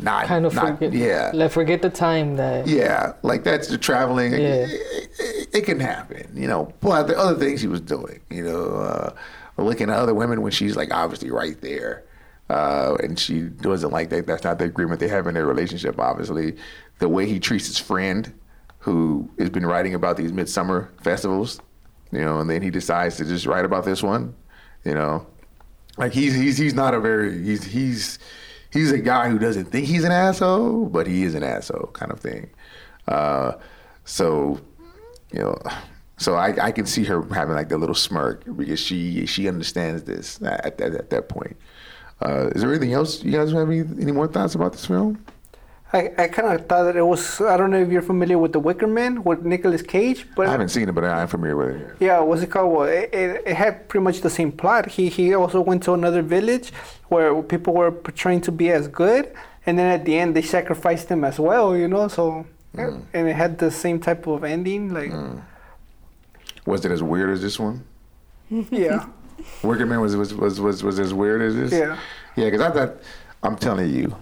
not 0.00 0.24
Kind 0.26 0.46
of 0.46 0.54
not 0.54 0.78
forget. 0.78 0.92
yeah. 0.94 1.30
Like 1.34 1.50
forget 1.50 1.82
the 1.82 1.90
time 1.90 2.36
that. 2.36 2.66
Yeah, 2.66 3.12
like 3.22 3.44
that's 3.44 3.68
the 3.68 3.76
traveling. 3.78 4.32
Yeah. 4.32 4.38
It, 4.38 4.70
it, 5.18 5.48
it 5.52 5.60
can 5.66 5.78
happen, 5.80 6.26
you 6.34 6.48
know. 6.48 6.72
But 6.80 7.08
the 7.08 7.18
other 7.18 7.38
things 7.38 7.60
he 7.60 7.68
was 7.68 7.82
doing, 7.82 8.20
you 8.30 8.42
know, 8.42 8.64
uh, 8.76 9.12
looking 9.58 9.90
at 9.90 9.96
other 9.98 10.14
women 10.14 10.40
when 10.40 10.50
she's 10.50 10.76
like 10.76 10.92
obviously 10.94 11.30
right 11.30 11.60
there, 11.60 12.04
uh, 12.52 12.96
and 13.02 13.18
she 13.18 13.40
doesn't 13.40 13.92
like 13.92 14.10
that. 14.10 14.26
That's 14.26 14.44
not 14.44 14.58
the 14.58 14.66
agreement 14.66 15.00
they 15.00 15.08
have 15.08 15.26
in 15.26 15.32
their 15.32 15.46
relationship. 15.46 15.98
Obviously, 15.98 16.56
the 16.98 17.08
way 17.08 17.26
he 17.26 17.40
treats 17.40 17.66
his 17.66 17.78
friend, 17.78 18.30
who 18.78 19.30
has 19.38 19.48
been 19.48 19.64
writing 19.64 19.94
about 19.94 20.18
these 20.18 20.34
midsummer 20.34 20.92
festivals, 21.00 21.60
you 22.10 22.20
know, 22.20 22.40
and 22.40 22.50
then 22.50 22.60
he 22.60 22.68
decides 22.68 23.16
to 23.16 23.24
just 23.24 23.46
write 23.46 23.64
about 23.64 23.86
this 23.86 24.02
one, 24.02 24.34
you 24.84 24.92
know, 24.92 25.26
like 25.96 26.12
he's 26.12 26.34
he's 26.34 26.58
he's 26.58 26.74
not 26.74 26.92
a 26.92 27.00
very 27.00 27.42
he's 27.42 27.64
he's 27.64 28.18
he's 28.70 28.92
a 28.92 28.98
guy 28.98 29.30
who 29.30 29.38
doesn't 29.38 29.66
think 29.66 29.86
he's 29.86 30.04
an 30.04 30.12
asshole, 30.12 30.86
but 30.86 31.06
he 31.06 31.22
is 31.22 31.34
an 31.34 31.42
asshole 31.42 31.90
kind 31.94 32.12
of 32.12 32.20
thing. 32.20 32.50
Uh, 33.08 33.52
so 34.04 34.60
you 35.32 35.40
know, 35.40 35.58
so 36.18 36.34
I, 36.34 36.66
I 36.66 36.70
can 36.70 36.84
see 36.84 37.04
her 37.04 37.22
having 37.32 37.54
like 37.54 37.70
the 37.70 37.78
little 37.78 37.94
smirk 37.94 38.44
because 38.56 38.78
she 38.78 39.24
she 39.24 39.48
understands 39.48 40.02
this 40.02 40.42
at, 40.42 40.78
at, 40.82 40.94
at 40.94 41.08
that 41.08 41.30
point. 41.30 41.56
Uh, 42.22 42.50
is 42.54 42.60
there 42.62 42.70
anything 42.70 42.92
else 42.92 43.22
you 43.24 43.32
guys 43.32 43.50
have 43.52 43.68
any, 43.68 43.80
any 43.80 44.12
more 44.12 44.28
thoughts 44.28 44.54
about 44.54 44.72
this 44.72 44.86
film? 44.86 45.24
I, 45.94 46.10
I 46.16 46.28
kind 46.28 46.58
of 46.58 46.66
thought 46.68 46.84
that 46.84 46.96
it 46.96 47.02
was. 47.02 47.40
I 47.40 47.56
don't 47.58 47.70
know 47.70 47.78
if 47.82 47.90
you're 47.90 48.00
familiar 48.00 48.38
with 48.38 48.52
The 48.52 48.60
Wicker 48.60 48.86
Man 48.86 49.22
with 49.24 49.42
Nicolas 49.44 49.82
Cage, 49.82 50.26
but 50.34 50.46
I 50.46 50.50
haven't 50.50 50.70
seen 50.70 50.88
it, 50.88 50.92
but 50.92 51.04
I'm 51.04 51.28
familiar 51.28 51.54
with 51.56 51.76
it. 51.76 51.96
Yeah, 52.00 52.20
what's 52.20 52.40
it 52.40 52.50
called? 52.50 52.72
Well, 52.72 52.86
it, 52.88 53.10
it, 53.12 53.42
it 53.46 53.54
had 53.54 53.88
pretty 53.90 54.02
much 54.02 54.22
the 54.22 54.30
same 54.30 54.52
plot. 54.52 54.88
He 54.88 55.10
he 55.10 55.34
also 55.34 55.60
went 55.60 55.82
to 55.82 55.92
another 55.92 56.22
village 56.22 56.72
where 57.08 57.42
people 57.42 57.74
were 57.74 57.90
portraying 57.92 58.40
to 58.42 58.52
be 58.52 58.70
as 58.70 58.88
good, 58.88 59.34
and 59.66 59.78
then 59.78 59.86
at 59.86 60.06
the 60.06 60.18
end 60.18 60.34
they 60.34 60.40
sacrificed 60.42 61.10
him 61.10 61.24
as 61.24 61.38
well. 61.38 61.76
You 61.76 61.88
know, 61.88 62.08
so 62.08 62.46
Mm. 62.74 63.02
and 63.12 63.28
it 63.28 63.36
had 63.36 63.58
the 63.58 63.70
same 63.70 64.00
type 64.00 64.26
of 64.26 64.44
ending. 64.44 64.94
Like, 64.94 65.12
Was 66.64 66.86
it 66.86 66.90
as 66.90 67.02
weird 67.02 67.28
as 67.28 67.42
this 67.42 67.58
one? 67.58 67.84
yeah, 68.48 69.04
Wicker 69.62 69.86
Man 69.86 70.00
was 70.00 70.16
was 70.16 70.34
was 70.34 70.60
was, 70.60 70.82
was 70.82 70.98
as 70.98 71.14
weird 71.14 71.42
as 71.42 71.54
this. 71.54 71.72
Yeah. 71.72 71.98
yeah. 72.36 72.44
Because 72.46 72.60
I 72.60 72.70
thought, 72.70 72.94
I'm 73.42 73.56
telling 73.56 73.94
you, 73.94 74.14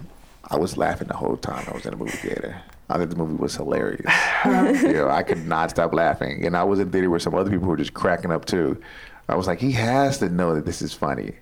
I 0.49 0.57
was 0.57 0.77
laughing 0.77 1.07
the 1.07 1.15
whole 1.15 1.37
time 1.37 1.65
I 1.67 1.73
was 1.73 1.85
in 1.85 1.91
the 1.91 1.97
movie 1.97 2.17
theater. 2.17 2.61
I 2.89 2.97
thought 2.97 3.09
the 3.09 3.15
movie 3.15 3.35
was 3.35 3.55
hilarious. 3.55 4.01
you 4.45 4.93
know, 4.93 5.09
I 5.09 5.23
could 5.23 5.45
not 5.45 5.69
stop 5.69 5.93
laughing, 5.93 6.45
and 6.45 6.57
I 6.57 6.63
was 6.63 6.79
in 6.79 6.91
theater 6.91 7.09
where 7.09 7.19
some 7.19 7.33
other 7.33 7.49
people 7.49 7.67
were 7.67 7.77
just 7.77 7.93
cracking 7.93 8.31
up 8.31 8.45
too. 8.45 8.81
I 9.29 9.35
was 9.35 9.47
like, 9.47 9.59
he 9.59 9.71
has 9.73 10.17
to 10.17 10.29
know 10.29 10.55
that 10.55 10.65
this 10.65 10.81
is 10.81 10.93
funny, 10.93 11.35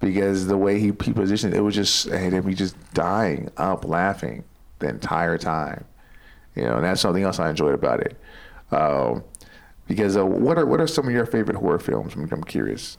because 0.00 0.48
the 0.48 0.56
way 0.56 0.80
he, 0.80 0.86
he 0.86 1.12
positioned 1.12 1.54
it, 1.54 1.58
it 1.58 1.60
was 1.60 1.76
just 1.76 2.06
and 2.06 2.32
him 2.32 2.54
just 2.54 2.74
dying 2.92 3.50
up 3.56 3.84
laughing 3.84 4.42
the 4.80 4.88
entire 4.88 5.38
time. 5.38 5.84
You 6.56 6.64
know, 6.64 6.76
and 6.76 6.84
that's 6.84 7.00
something 7.00 7.22
else 7.22 7.38
I 7.38 7.50
enjoyed 7.50 7.74
about 7.74 8.00
it. 8.00 8.20
Um, 8.72 9.22
because 9.86 10.16
uh, 10.16 10.26
what 10.26 10.58
are 10.58 10.66
what 10.66 10.80
are 10.80 10.86
some 10.86 11.06
of 11.06 11.12
your 11.12 11.26
favorite 11.26 11.56
horror 11.56 11.78
films? 11.78 12.14
I'm, 12.14 12.28
I'm 12.32 12.44
curious. 12.44 12.98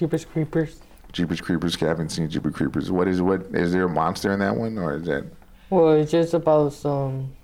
Jeepers 0.00 0.24
Creepers. 0.24 0.80
Jeepers 1.12 1.42
Creepers. 1.42 1.82
I 1.82 1.88
haven't 1.88 2.08
seen 2.08 2.26
Jeepers 2.30 2.54
Creepers. 2.54 2.90
What 2.90 3.06
is 3.06 3.20
what? 3.20 3.42
Is 3.52 3.72
there 3.72 3.82
a 3.84 3.88
monster 3.88 4.32
in 4.32 4.38
that 4.38 4.56
one, 4.56 4.78
or 4.78 4.96
is 4.96 5.04
that? 5.04 5.26
Well, 5.68 5.92
it's 5.92 6.10
just 6.10 6.32
about 6.32 6.72
some. 6.72 7.34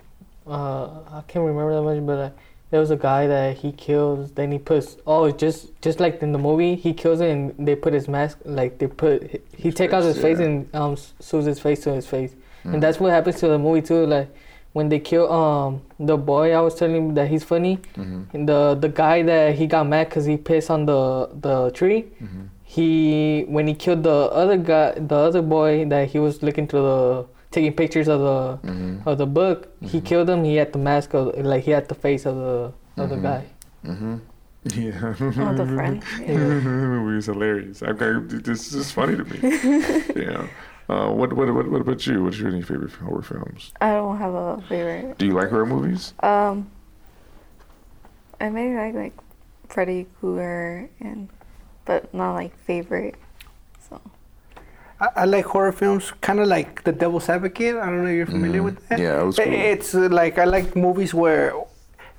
Uh, 0.47 0.85
I 1.11 1.23
can't 1.29 1.45
remember 1.45 1.75
that 1.75 1.83
much, 1.83 2.07
but 2.07 2.19
uh, 2.19 2.31
there 2.71 2.81
was 2.81 2.91
a 2.91 2.97
guy 2.97 3.27
that 3.27 3.59
he 3.59 3.73
kills. 3.73 4.33
Then 4.33 4.53
he 4.53 4.59
puts. 4.59 4.97
Oh, 5.07 5.31
just 5.31 5.79
just 5.83 6.01
like 6.01 6.23
in 6.23 6.33
the 6.33 6.39
movie, 6.39 6.77
he 6.77 6.95
kills 6.95 7.21
it 7.21 7.29
and 7.29 7.55
they 7.59 7.77
put 7.77 7.93
his 7.93 8.09
mask. 8.09 8.39
Like 8.47 8.79
they 8.79 8.87
put. 8.87 9.45
He 9.55 9.71
take 9.71 9.93
out 9.93 10.05
his 10.05 10.17
face, 10.17 10.39
face 10.39 10.39
and 10.39 10.75
um 10.75 10.97
sews 10.97 11.45
his 11.45 11.61
face 11.61 11.81
to 11.81 11.93
his 11.93 12.07
face, 12.07 12.35
and 12.65 12.83
that's 12.83 12.99
what 12.99 13.11
happens 13.11 13.39
to 13.41 13.49
the 13.49 13.59
movie 13.59 13.83
too. 13.83 14.07
Like 14.07 14.35
when 14.77 14.91
they 14.91 14.99
kill 15.01 15.33
um 15.33 15.81
the 15.99 16.17
boy, 16.19 16.53
I 16.53 16.61
was 16.61 16.75
telling 16.75 16.97
him 16.97 17.15
that 17.15 17.29
he's 17.29 17.45
funny, 17.53 17.79
and 18.35 18.47
the 18.47 18.77
the 18.79 18.91
guy 18.91 19.23
that 19.23 19.55
he 19.55 19.67
got 19.67 19.89
mad 19.93 20.11
because 20.11 20.27
he 20.27 20.37
pissed 20.37 20.71
on 20.71 20.85
the 20.85 21.31
the 21.47 21.71
tree. 21.71 22.03
Mm-hmm. 22.03 22.43
He 22.65 23.47
when 23.49 23.67
he 23.67 23.75
killed 23.75 24.03
the 24.03 24.19
other 24.43 24.59
guy, 24.59 24.93
the 25.13 25.17
other 25.29 25.41
boy 25.41 25.87
that 25.87 26.11
he 26.11 26.19
was 26.19 26.43
looking 26.43 26.69
through 26.69 26.83
the 26.83 27.27
taking 27.57 27.73
pictures 27.73 28.07
of 28.07 28.21
the 28.21 28.69
mm-hmm. 28.69 29.09
of 29.09 29.17
the 29.17 29.27
book. 29.41 29.73
He 29.81 30.03
killed 30.03 30.29
him. 30.29 30.45
He 30.45 30.57
had 30.57 30.75
the 30.75 30.83
mask 30.91 31.15
of 31.15 31.33
like 31.53 31.65
he 31.65 31.71
had 31.71 31.89
the 31.89 31.95
face 31.95 32.27
of 32.27 32.37
the 32.37 33.03
of 33.03 33.09
the 33.09 33.17
guy. 33.17 33.43
Yeah, 34.75 35.15
Oh, 35.49 35.55
the 35.55 35.67
friend. 35.75 36.03
Yeah. 36.21 36.37
the 36.37 36.61
movie 36.61 37.17
was 37.17 37.27
hilarious. 37.27 37.83
Okay, 37.83 38.13
this 38.49 38.73
is 38.75 38.91
funny 38.91 39.17
to 39.17 39.25
me. 39.25 39.39
yeah. 40.27 40.49
Uh, 40.89 41.11
what, 41.11 41.33
what 41.33 41.53
what 41.53 41.69
what 41.69 41.81
about 41.81 42.07
you? 42.07 42.23
What's 42.23 42.39
your 42.39 42.49
any 42.49 42.63
favorite 42.63 42.93
horror 42.93 43.23
films? 43.23 43.73
I 43.81 43.95
don't 43.95 44.19
have 44.19 44.35
a 44.35 44.63
favorite. 44.69 45.19
Do 45.19 45.27
you 45.27 45.33
like 45.33 45.51
horror 45.51 45.67
movies? 45.67 46.15
Um, 46.21 46.71
I 48.41 48.49
maybe 48.51 48.77
like 48.77 48.95
like 48.95 49.13
Freddy 49.69 50.07
Krueger 50.21 50.89
and, 51.01 51.29
but 51.85 52.13
not 52.15 52.35
like 52.35 52.57
favorite. 52.59 53.17
So 53.89 54.01
I, 55.01 55.09
I 55.17 55.25
like 55.25 55.47
horror 55.47 55.73
films, 55.73 56.13
kind 56.21 56.39
of 56.39 56.47
like 56.47 56.85
The 56.85 56.93
Devil's 56.93 57.29
Advocate. 57.29 57.75
I 57.75 57.87
don't 57.87 58.05
know 58.05 58.11
if 58.11 58.17
you're 58.17 58.27
familiar 58.27 58.63
with 58.63 58.87
that. 58.89 59.01
Yeah, 59.01 59.23
it 59.23 59.25
was 59.25 59.37
cool. 59.37 59.53
It's 59.53 59.93
uh, 59.93 60.09
like 60.11 60.39
I 60.39 60.45
like 60.45 60.77
movies 60.77 61.13
where. 61.13 61.53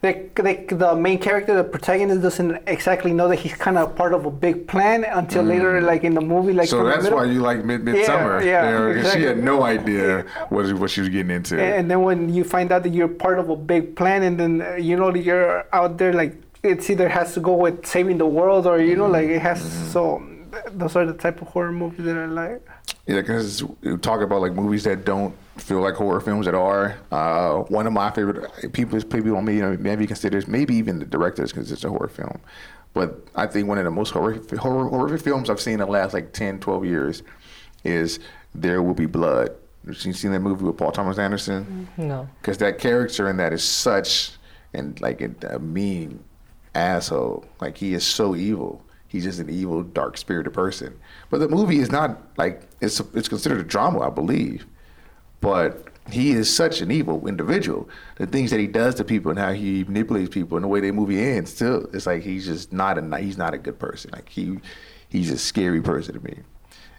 The, 0.08 0.42
the, 0.70 0.76
the 0.76 0.96
main 0.96 1.20
character, 1.20 1.56
the 1.56 1.64
protagonist, 1.64 2.22
doesn't 2.22 2.62
exactly 2.68 3.12
know 3.14 3.28
that 3.28 3.38
he's 3.38 3.54
kind 3.56 3.78
of 3.78 3.96
part 3.96 4.14
of 4.14 4.26
a 4.26 4.32
big 4.32 4.68
plan 4.68 5.04
until 5.04 5.44
later, 5.44 5.82
like 5.82 6.04
in 6.04 6.14
the 6.14 6.22
movie. 6.22 6.54
Like 6.54 6.68
Mm. 6.70 6.72
so 6.72 6.84
that's 6.84 7.10
why 7.10 7.26
you 7.26 7.42
like 7.42 7.66
Mid 7.66 7.82
Midsommar. 7.84 8.44
yeah, 8.44 8.70
know, 8.72 8.94
'cause 8.94 9.14
she 9.14 9.24
had 9.24 9.40
no 9.44 9.64
idea 9.64 10.26
what 10.50 10.64
what 10.82 10.90
she 10.90 11.02
was 11.02 11.10
getting 11.10 11.32
into. 11.32 11.54
And 11.62 11.90
then 11.92 12.02
when 12.04 12.20
you 12.34 12.44
find 12.44 12.72
out 12.72 12.84
that 12.84 12.94
you're 12.94 13.08
part 13.26 13.38
of 13.40 13.50
a 13.50 13.56
big 13.74 13.96
plan, 14.00 14.24
and 14.24 14.36
then 14.40 14.54
uh, 14.62 14.76
you 14.88 14.96
know 14.96 15.12
that 15.12 15.24
you're 15.30 15.66
out 15.74 15.98
there, 15.98 16.14
like 16.14 16.34
it's 16.64 16.90
either 16.90 17.08
has 17.10 17.34
to 17.36 17.40
go 17.40 17.54
with 17.54 17.86
saving 17.86 18.18
the 18.18 18.26
world, 18.40 18.66
or 18.68 18.80
you 18.82 18.96
know, 18.96 19.08
like 19.08 19.28
it 19.38 19.42
has. 19.50 19.60
Mm-hmm. 19.62 19.92
So 19.94 20.02
th- 20.52 20.66
those 20.80 20.96
are 20.96 21.06
the 21.06 21.14
type 21.26 21.42
of 21.42 21.48
horror 21.50 21.72
movies 21.72 22.06
that 22.06 22.18
I 22.18 22.26
like. 22.26 22.62
Yeah, 23.08 23.16
because 23.22 23.64
talk 24.02 24.22
about 24.22 24.42
like 24.42 24.54
movies 24.54 24.84
that 24.86 25.06
don't 25.06 25.34
feel 25.58 25.82
like 25.82 25.96
horror 25.96 26.20
films 26.20 26.46
that 26.46 26.56
are. 26.56 26.98
Uh, 27.12 27.60
one 27.64 27.88
of 27.88 27.94
my 27.94 28.12
favorite 28.12 28.74
people, 28.74 29.02
people 29.04 29.36
on 29.36 29.46
me, 29.46 29.56
you 29.56 29.62
know, 29.62 29.78
maybe 29.80 30.08
considers 30.08 30.48
maybe 30.48 30.76
even 30.76 31.00
the 31.00 31.06
directors 31.06 31.52
because 31.52 31.72
it's 31.72 31.84
a 31.84 31.90
horror 31.90 32.08
film. 32.08 32.40
But 32.94 33.28
I 33.36 33.48
think 33.48 33.68
one 33.68 33.78
of 33.78 33.84
the 33.84 33.92
most 33.92 34.12
horrific, 34.12 34.58
horror, 34.60 34.90
horrific 34.90 35.22
films 35.22 35.50
I've 35.50 35.62
seen 35.62 35.74
in 35.74 35.80
the 35.80 35.86
last 35.86 36.14
like 36.14 36.34
10, 36.34 36.60
12 36.60 36.86
years 36.86 37.24
is 37.84 38.20
There 38.56 38.82
Will 38.82 38.94
Be 38.94 39.06
Blood. 39.06 39.50
Have 39.86 40.06
you 40.06 40.14
seen 40.14 40.32
that 40.32 40.40
movie 40.40 40.66
with 40.66 40.78
Paul 40.78 40.92
Thomas 40.92 41.18
Anderson? 41.18 41.88
No. 41.96 42.28
Because 42.42 42.58
that 42.58 42.80
character 42.80 43.30
in 43.30 43.38
that 43.38 43.54
is 43.54 43.64
such 43.64 44.32
and 44.74 45.00
like 45.02 45.22
a, 45.22 45.32
a 45.50 45.60
mean 45.60 46.24
asshole. 46.76 47.46
Like 47.62 47.78
he 47.78 47.94
is 47.94 48.06
so 48.06 48.36
evil. 48.36 48.84
He's 49.08 49.24
just 49.24 49.40
an 49.40 49.50
evil, 49.50 49.84
dark 49.84 50.18
spirited 50.18 50.54
person. 50.54 50.98
But 51.30 51.40
the 51.40 51.48
movie 51.48 51.80
is 51.80 51.92
not 51.92 52.18
like 52.38 52.64
it's 52.82 53.00
it's 53.14 53.30
considered 53.30 53.60
a 53.60 53.64
drama, 53.64 54.00
I 54.02 54.10
believe. 54.10 54.66
But 55.42 55.88
he 56.10 56.32
is 56.32 56.54
such 56.54 56.82
an 56.82 56.92
evil 56.92 57.28
individual. 57.28 57.90
The 58.16 58.28
things 58.28 58.52
that 58.52 58.60
he 58.60 58.68
does 58.68 58.96
to 58.96 59.04
people 59.04 59.30
and 59.30 59.40
how 59.40 59.54
he 59.54 59.84
manipulates 59.84 60.34
people 60.34 60.58
and 60.58 60.64
the 60.64 60.68
way 60.68 60.80
the 60.80 60.92
movie 60.92 61.22
ends, 61.22 61.54
still, 61.54 61.88
it's 61.94 62.06
like 62.06 62.24
he's 62.24 62.46
just 62.46 62.72
not 62.72 62.98
a 62.98 63.18
he's 63.20 63.38
not 63.38 63.54
a 63.54 63.58
good 63.58 63.80
person. 63.80 64.12
Like 64.14 64.30
he 64.30 64.60
he's 65.10 65.32
a 65.32 65.38
scary 65.38 65.82
person 65.82 66.14
to 66.14 66.24
me. 66.24 66.40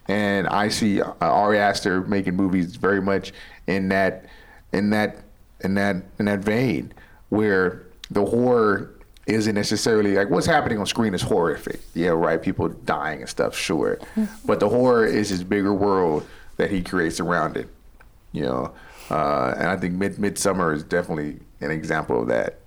And 0.07 0.47
I 0.47 0.69
see 0.69 1.01
uh, 1.01 1.13
Ari 1.21 1.59
Aster 1.59 2.01
making 2.01 2.35
movies 2.35 2.75
very 2.75 3.01
much 3.01 3.31
in 3.67 3.89
that 3.89 4.25
in 4.73 4.89
that 4.91 5.17
in 5.61 5.75
that 5.75 5.97
in 6.17 6.25
that 6.25 6.39
vein 6.39 6.93
where 7.29 7.83
the 8.09 8.25
horror 8.25 8.95
isn't 9.27 9.53
necessarily 9.53 10.15
like 10.15 10.29
what's 10.29 10.47
happening 10.47 10.79
on 10.79 10.85
screen 10.85 11.13
is 11.13 11.21
horrific. 11.21 11.79
Yeah, 11.93 12.09
right. 12.09 12.41
People 12.41 12.69
dying 12.69 13.21
and 13.21 13.29
stuff, 13.29 13.55
sure. 13.55 13.99
but 14.45 14.59
the 14.59 14.69
horror 14.69 15.05
is 15.05 15.29
his 15.29 15.43
bigger 15.43 15.73
world 15.73 16.25
that 16.57 16.71
he 16.71 16.81
creates 16.81 17.19
around 17.19 17.57
it. 17.57 17.69
You 18.31 18.43
know, 18.43 18.73
uh, 19.09 19.53
and 19.57 19.67
I 19.67 19.77
think 19.77 19.95
Mid 19.95 20.15
Midsommar 20.15 20.75
is 20.75 20.83
definitely 20.83 21.39
an 21.61 21.71
example 21.71 22.21
of 22.21 22.27
that 22.27 22.59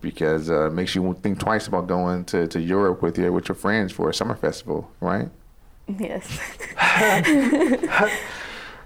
because 0.00 0.48
uh, 0.50 0.66
it 0.66 0.72
makes 0.72 0.94
you 0.94 1.16
think 1.22 1.38
twice 1.38 1.66
about 1.66 1.86
going 1.86 2.24
to, 2.26 2.46
to 2.46 2.60
Europe 2.60 3.02
with 3.02 3.18
your 3.18 3.32
with 3.32 3.48
your 3.48 3.56
friends 3.56 3.92
for 3.92 4.08
a 4.08 4.14
summer 4.14 4.36
festival, 4.36 4.90
right? 5.00 5.28
Yes. 5.98 6.38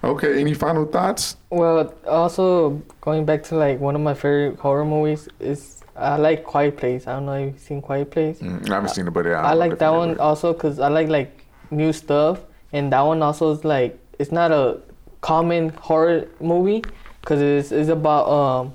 Okay. 0.04 0.38
Any 0.40 0.54
final 0.54 0.84
thoughts? 0.84 1.36
Well, 1.50 1.94
also 2.06 2.82
going 3.00 3.24
back 3.24 3.42
to 3.44 3.56
like 3.56 3.80
one 3.80 3.94
of 3.94 4.02
my 4.02 4.14
favorite 4.14 4.58
horror 4.58 4.84
movies 4.84 5.28
is 5.40 5.82
I 5.96 6.16
like 6.16 6.44
Quiet 6.44 6.76
Place. 6.76 7.06
I 7.06 7.14
don't 7.14 7.26
know 7.26 7.34
if 7.34 7.54
you've 7.54 7.60
seen 7.60 7.80
Quiet 7.80 8.10
Place. 8.10 8.38
Mm, 8.40 8.68
I 8.70 8.74
haven't 8.74 8.90
seen 8.90 9.06
it, 9.06 9.10
but 9.12 9.24
yeah, 9.24 9.40
I 9.40 9.52
I'm 9.52 9.58
like 9.58 9.78
that 9.78 9.90
one 9.90 10.18
also 10.18 10.52
because 10.52 10.78
I 10.78 10.88
like 10.88 11.08
like 11.08 11.46
new 11.70 11.92
stuff, 11.92 12.40
and 12.72 12.92
that 12.92 13.00
one 13.00 13.22
also 13.22 13.52
is 13.52 13.64
like 13.64 13.98
it's 14.18 14.32
not 14.32 14.52
a 14.52 14.80
common 15.24 15.70
horror 15.70 16.28
movie 16.38 16.84
because 17.20 17.40
it's, 17.40 17.72
it's 17.72 17.88
about 17.88 18.28
um 18.28 18.72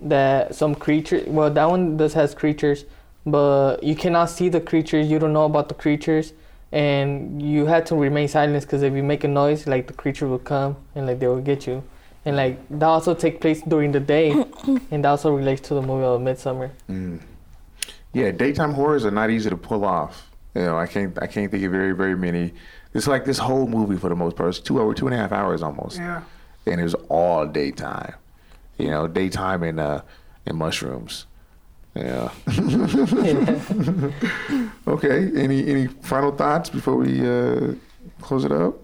that 0.00 0.54
some 0.54 0.74
creature. 0.74 1.22
Well, 1.26 1.50
that 1.50 1.70
one 1.70 1.96
does 1.96 2.14
has 2.14 2.34
creatures, 2.34 2.84
but 3.24 3.82
you 3.82 3.94
cannot 3.94 4.26
see 4.26 4.48
the 4.48 4.60
creatures. 4.60 5.08
You 5.08 5.20
don't 5.20 5.32
know 5.32 5.44
about 5.44 5.68
the 5.68 5.76
creatures, 5.76 6.32
and 6.72 7.40
you 7.40 7.66
had 7.66 7.86
to 7.86 7.94
remain 7.94 8.26
silent 8.26 8.60
because 8.64 8.82
if 8.82 8.92
you 8.92 9.04
make 9.04 9.22
a 9.22 9.28
noise, 9.28 9.68
like 9.68 9.86
the 9.86 9.92
creature 9.92 10.26
will 10.26 10.40
come 10.40 10.76
and 10.96 11.06
like 11.06 11.20
they 11.20 11.28
will 11.28 11.46
get 11.52 11.66
you. 11.68 11.84
And 12.24 12.36
like 12.36 12.58
that 12.70 12.86
also 12.86 13.14
take 13.14 13.40
place 13.40 13.62
during 13.62 13.92
the 13.92 14.00
day, 14.00 14.30
and 14.90 15.04
that 15.04 15.10
also 15.10 15.32
relates 15.32 15.60
to 15.68 15.74
the 15.74 15.82
movie 15.82 16.04
of 16.04 16.20
Midsommar. 16.20 16.70
Mm. 16.90 17.20
Yeah, 18.12 18.32
daytime 18.32 18.72
horrors 18.74 19.04
are 19.04 19.12
not 19.12 19.30
easy 19.30 19.48
to 19.48 19.56
pull 19.56 19.84
off. 19.84 20.28
You 20.56 20.62
know, 20.62 20.76
I 20.76 20.88
can't 20.88 21.16
I 21.22 21.28
can't 21.28 21.50
think 21.52 21.62
of 21.62 21.70
very 21.70 21.92
very 21.92 22.16
many. 22.16 22.52
It's 22.98 23.06
like 23.06 23.24
this 23.24 23.38
whole 23.38 23.68
movie 23.68 23.96
for 23.96 24.08
the 24.08 24.16
most 24.16 24.34
part. 24.36 24.48
It's 24.48 24.58
two 24.58 24.80
over 24.80 24.92
two 24.92 25.06
and 25.06 25.14
a 25.14 25.18
half 25.18 25.30
hours 25.30 25.62
almost. 25.62 25.98
Yeah. 25.98 26.22
And 26.66 26.80
it 26.80 26.82
was 26.82 26.94
all 27.08 27.46
daytime. 27.46 28.14
You 28.76 28.90
know, 28.90 29.06
daytime 29.06 29.62
and 29.62 29.78
uh 29.78 30.02
and 30.44 30.58
mushrooms. 30.58 31.26
Yeah. 31.94 32.30
okay. 34.88 35.30
Any 35.36 35.66
any 35.68 35.86
final 35.86 36.32
thoughts 36.32 36.70
before 36.70 36.96
we 36.96 37.26
uh, 37.26 37.74
close 38.20 38.44
it 38.44 38.50
up? 38.52 38.74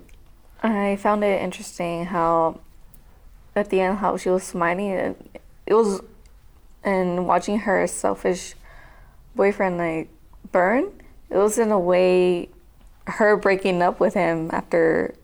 I 0.63 0.97
found 0.97 1.25
it 1.25 1.43
interesting 1.43 2.07
how, 2.07 2.61
at 3.55 3.69
the 3.71 3.81
end, 3.81 3.99
how 3.99 4.17
she 4.17 4.31
was 4.31 4.45
smiling. 4.45 4.93
and 4.93 5.17
It 5.67 5.75
was, 5.75 6.01
and 6.83 7.27
watching 7.27 7.59
her 7.61 7.87
selfish 7.87 8.55
boyfriend 9.37 9.77
like 9.79 10.09
burn. 10.53 10.85
It 11.31 11.37
was 11.37 11.59
in 11.59 11.71
a 11.71 11.79
way, 11.79 12.49
her 13.07 13.37
breaking 13.37 13.83
up 13.83 14.01
with 14.01 14.15
him 14.15 14.51
after 14.53 15.15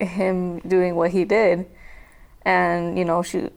him 0.00 0.60
doing 0.60 0.94
what 0.94 1.10
he 1.10 1.24
did, 1.24 1.66
and 2.42 2.98
you 2.98 3.04
know 3.04 3.22
she, 3.22 3.48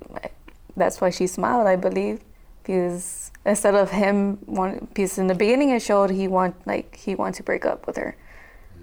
that's 0.76 1.02
why 1.02 1.10
she 1.10 1.28
smiled. 1.28 1.68
I 1.68 1.76
believe 1.76 2.22
because 2.64 3.32
instead 3.46 3.76
of 3.76 3.92
him 3.92 4.40
want 4.46 4.94
because 4.94 5.18
in 5.18 5.28
the 5.28 5.36
beginning 5.36 5.70
it 5.72 5.82
showed 5.82 6.10
he 6.10 6.28
want 6.28 6.56
like 6.68 6.96
he 6.96 7.16
wanted 7.16 7.36
to 7.36 7.44
break 7.44 7.66
up 7.66 7.88
with 7.88 7.98
her. 7.98 8.16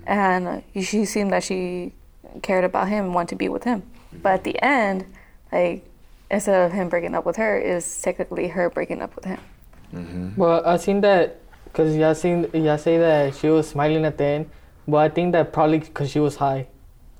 And 0.07 0.63
she 0.75 1.05
seemed 1.05 1.33
that 1.33 1.45
she 1.45 1.93
cared 2.43 2.65
about 2.65 2.89
him 2.89 3.07
and 3.07 3.15
wanted 3.15 3.29
to 3.31 3.37
be 3.37 3.49
with 3.49 3.65
him. 3.65 3.83
But 4.13 4.33
at 4.35 4.45
the 4.45 4.63
end 4.63 5.07
like 5.53 5.85
instead 6.31 6.67
of 6.67 6.73
him 6.73 6.89
breaking 6.89 7.15
up 7.15 7.25
with 7.25 7.37
her 7.37 7.59
is 7.59 8.03
technically 8.03 8.49
her 8.49 8.71
breaking 8.71 9.03
up 9.03 9.15
with 9.17 9.25
him. 9.25 9.41
Mm-hmm. 9.95 10.37
Well, 10.37 10.63
I 10.67 10.77
seen 10.77 11.01
that 11.03 11.41
because 11.69 11.97
y'all 11.97 12.15
seen 12.15 12.49
y'all 12.53 12.79
say 12.79 12.99
that 12.99 13.35
she 13.37 13.49
was 13.49 13.69
smiling 13.69 14.05
at 14.05 14.19
the 14.19 14.25
end, 14.25 14.51
but 14.87 14.99
I 14.99 15.09
think 15.09 15.33
that 15.33 15.53
probably 15.53 15.79
because 15.81 16.11
she 16.11 16.21
was 16.21 16.37
high, 16.37 16.67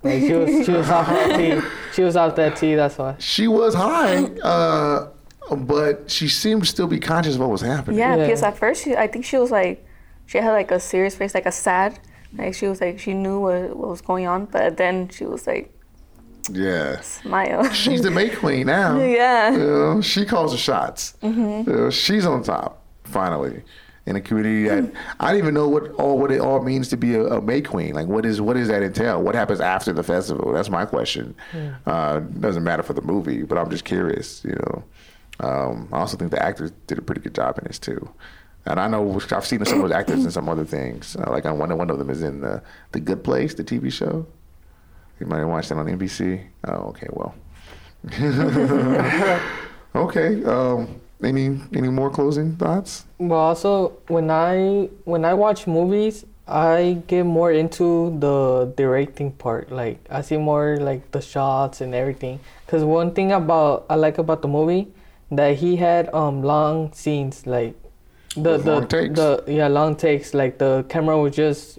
like 0.03 0.21
she 0.23 0.33
was 0.35 0.67
she 0.67 0.73
was 0.73 0.89
off 0.91 1.07
that 1.07 1.37
tea. 1.37 1.61
She 1.95 2.03
was 2.03 2.17
off 2.17 2.35
that 2.37 2.57
tea. 2.57 2.75
That's 2.75 2.99
why. 2.99 3.17
She 3.19 3.49
was 3.49 3.75
high, 3.75 4.25
uh, 4.43 5.09
but 5.57 6.11
she 6.11 6.29
seemed 6.29 6.63
to 6.63 6.69
still 6.69 6.87
be 6.87 7.01
conscious 7.01 7.35
of 7.35 7.41
what 7.41 7.51
was 7.51 7.61
happening. 7.63 7.99
yeah, 7.99 8.17
Yeah. 8.17 8.25
because 8.27 8.43
at 8.43 8.57
first 8.59 8.85
she, 8.85 8.95
i 8.97 9.07
think 9.07 9.25
she 9.25 9.39
was 9.39 9.51
like 9.51 9.85
she 10.27 10.37
had 10.39 10.53
like 10.53 10.71
a 10.71 10.79
serious 10.79 11.15
face 11.17 11.35
like 11.35 11.47
a 11.47 11.53
sad 11.53 11.99
like 12.37 12.53
she 12.55 12.67
was 12.69 12.81
like 12.83 12.99
she 12.99 13.15
knew 13.15 13.41
what, 13.41 13.75
what 13.75 13.89
was 13.89 14.03
going 14.03 14.27
on 14.27 14.45
but 14.45 14.77
then 14.77 15.09
she 15.09 15.25
was 15.25 15.47
like 15.47 15.73
Yeah. 16.51 17.01
smile 17.01 17.65
She's 17.85 18.03
the 18.03 18.11
May 18.11 18.29
Queen 18.29 18.67
now. 18.67 18.99
yeah 19.21 19.51
You 19.53 19.59
know, 19.59 20.01
she 20.03 20.25
calls 20.27 20.53
the 20.53 20.59
shots. 20.59 21.15
You 21.23 21.65
know, 21.67 21.91
she's 21.91 22.27
on 22.27 22.43
top 22.43 22.85
finally 23.05 23.63
in 24.09 24.17
a 24.17 24.21
community 24.23 24.67
that 24.69 24.91
I 25.21 25.29
don't 25.31 25.39
even 25.39 25.53
know 25.53 25.69
what 25.69 25.93
all 25.93 26.19
what 26.19 26.33
it 26.33 26.41
all 26.41 26.63
means 26.63 26.89
to 26.89 26.97
be 26.97 27.15
a, 27.15 27.25
a 27.27 27.43
May 27.43 27.61
Queen. 27.61 27.95
Like, 27.95 28.07
what 28.07 28.25
is 28.25 28.41
what 28.41 28.55
does 28.55 28.69
that 28.69 28.83
entail? 28.83 29.23
What 29.23 29.35
happens 29.35 29.61
after 29.61 29.93
the 29.93 30.03
festival? 30.03 30.53
That's 30.53 30.71
my 30.71 30.87
question. 30.87 31.35
Uh, 31.85 32.21
doesn't 32.21 32.65
matter 32.65 32.83
for 32.83 32.95
the 32.95 33.03
movie, 33.03 33.43
but 33.43 33.59
I'm 33.59 33.71
just 33.71 33.85
curious. 33.85 34.43
You 34.45 34.55
know, 34.55 34.85
um, 35.41 35.89
I 35.93 35.99
also 35.99 36.17
think 36.17 36.31
the 36.31 36.43
actors 36.43 36.73
did 36.87 36.97
a 36.97 37.03
pretty 37.03 37.21
good 37.21 37.35
job 37.35 37.59
in 37.59 37.65
this 37.67 37.79
too. 37.79 38.09
And 38.65 38.81
I 38.81 38.89
know 38.89 39.21
I've 39.31 39.47
seen 39.47 39.65
some 39.65 39.83
of 39.83 39.89
those 39.89 39.97
actors 39.97 40.25
in 40.25 40.31
some 40.31 40.49
other 40.49 40.65
things. 40.65 41.15
Uh, 41.15 41.31
like 41.31 41.45
on 41.45 41.59
one 41.59 41.77
one 41.77 41.91
of 41.91 41.99
them 41.99 42.09
is 42.09 42.23
in 42.23 42.41
the 42.41 42.63
the 42.93 43.01
Good 43.01 43.23
Place, 43.23 43.55
the 43.55 43.65
TV 43.65 43.93
show. 43.93 44.27
You 45.21 45.27
might 45.27 45.39
have 45.39 45.49
watched 45.49 45.69
that 45.69 45.77
on 45.77 45.87
NBC. 45.87 46.47
Oh, 46.65 46.95
okay, 46.95 47.09
well. 47.11 47.35
okay. 49.95 50.45
Um, 50.45 51.01
any 51.23 51.61
any 51.75 51.89
more 51.89 52.11
closing 52.11 52.57
thoughts? 52.57 53.05
Well, 53.19 53.39
also 53.41 53.93
when 54.09 54.31
I 54.31 54.89
when 55.05 55.25
I 55.25 55.35
watch 55.35 55.67
movies, 55.67 56.25
I 56.47 57.03
get 57.07 57.25
more 57.25 57.53
into 57.53 58.17
the 58.19 58.73
directing 58.77 59.33
part. 59.33 59.71
Like 59.71 59.99
I 60.11 60.23
see 60.23 60.37
more 60.37 60.77
like 60.79 61.11
the 61.13 61.21
shots 61.21 61.81
and 61.81 61.95
everything. 61.95 62.41
Cause 62.67 62.85
one 62.85 63.13
thing 63.13 63.33
about 63.33 63.87
I 63.91 63.97
like 63.97 64.19
about 64.19 64.43
the 64.43 64.49
movie 64.49 64.89
that 65.31 65.57
he 65.59 65.77
had 65.77 66.13
um 66.15 66.43
long 66.43 66.93
scenes 66.93 67.47
like 67.47 67.75
the 68.37 68.53
With 68.53 68.65
the, 68.65 68.73
long 68.73 68.89
takes. 68.89 69.15
the 69.17 69.45
yeah 69.47 69.69
long 69.69 69.97
takes 69.97 70.33
like 70.35 70.59
the 70.59 70.85
camera 70.89 71.19
was 71.19 71.35
just 71.35 71.79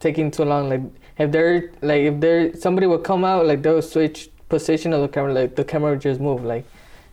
taking 0.00 0.30
too 0.30 0.44
long 0.44 0.68
like 0.68 0.80
if 1.18 1.30
there 1.32 1.70
like 1.82 2.02
if 2.02 2.20
there 2.20 2.54
somebody 2.56 2.86
would 2.86 3.02
come 3.04 3.24
out 3.24 3.46
like 3.46 3.62
they 3.62 3.72
would 3.72 3.84
switch 3.84 4.30
position 4.48 4.92
of 4.92 5.00
the 5.02 5.08
camera 5.08 5.32
like 5.32 5.56
the 5.56 5.64
camera 5.64 5.90
would 5.92 6.00
just 6.00 6.20
move 6.20 6.44
like 6.44 6.64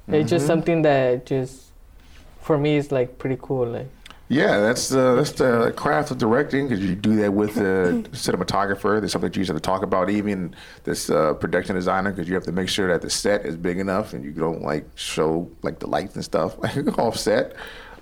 it's 0.08 0.30
just 0.30 0.46
something 0.48 0.82
that 0.84 1.26
just 1.26 1.72
for 2.42 2.58
me 2.58 2.76
is 2.76 2.92
like 2.92 3.18
pretty 3.18 3.38
cool 3.42 3.68
like 3.68 3.90
Yeah, 4.30 4.60
that's 4.60 4.90
the 4.90 5.16
that's 5.16 5.34
the 5.34 5.74
craft 5.76 6.10
of 6.12 6.18
directing 6.18 6.68
because 6.68 6.84
you 6.84 6.96
do 6.96 7.16
that 7.18 7.34
with 7.34 7.56
the 7.56 8.08
cinematographer. 8.14 9.00
There's 9.00 9.12
something 9.12 9.30
that 9.30 9.38
you 9.38 9.46
have 9.46 9.56
to 9.56 9.62
talk 9.62 9.84
about, 9.84 10.10
even 10.10 10.56
this 10.86 11.10
uh, 11.10 11.34
production 11.36 11.76
designer, 11.76 12.12
because 12.12 12.28
you 12.28 12.34
have 12.34 12.46
to 12.46 12.52
make 12.52 12.70
sure 12.70 12.88
that 12.88 13.02
the 13.02 13.10
set 13.10 13.46
is 13.46 13.58
big 13.58 13.80
enough 13.80 14.14
and 14.14 14.24
you 14.24 14.32
don't 14.32 14.62
like 14.64 14.86
show 14.96 15.52
like 15.62 15.80
the 15.80 15.88
lights 15.88 16.16
and 16.16 16.24
stuff 16.24 16.58
off 16.98 17.18
set. 17.18 17.56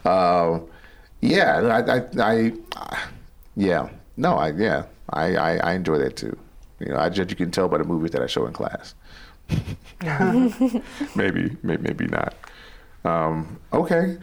Um, 0.05 0.67
yeah, 1.21 1.81
I, 1.87 1.97
I, 1.97 2.03
I, 2.19 2.53
yeah, 3.55 3.89
no, 4.15 4.35
I 4.35 4.51
yeah, 4.51 4.85
I, 5.09 5.35
I, 5.35 5.57
I 5.57 5.73
enjoy 5.73 5.97
that 5.97 6.15
too. 6.15 6.37
You 6.79 6.87
know, 6.87 6.97
I 6.97 7.09
judge 7.09 7.29
you 7.31 7.35
can 7.35 7.51
tell 7.51 7.67
by 7.67 7.77
the 7.79 7.83
movies 7.83 8.11
that 8.11 8.21
I 8.21 8.27
show 8.27 8.45
in 8.45 8.53
class. 8.53 8.95
maybe, 11.15 11.57
maybe, 11.63 11.81
maybe 11.83 12.07
not. 12.07 12.35
Um, 13.03 13.59
okay. 13.73 14.17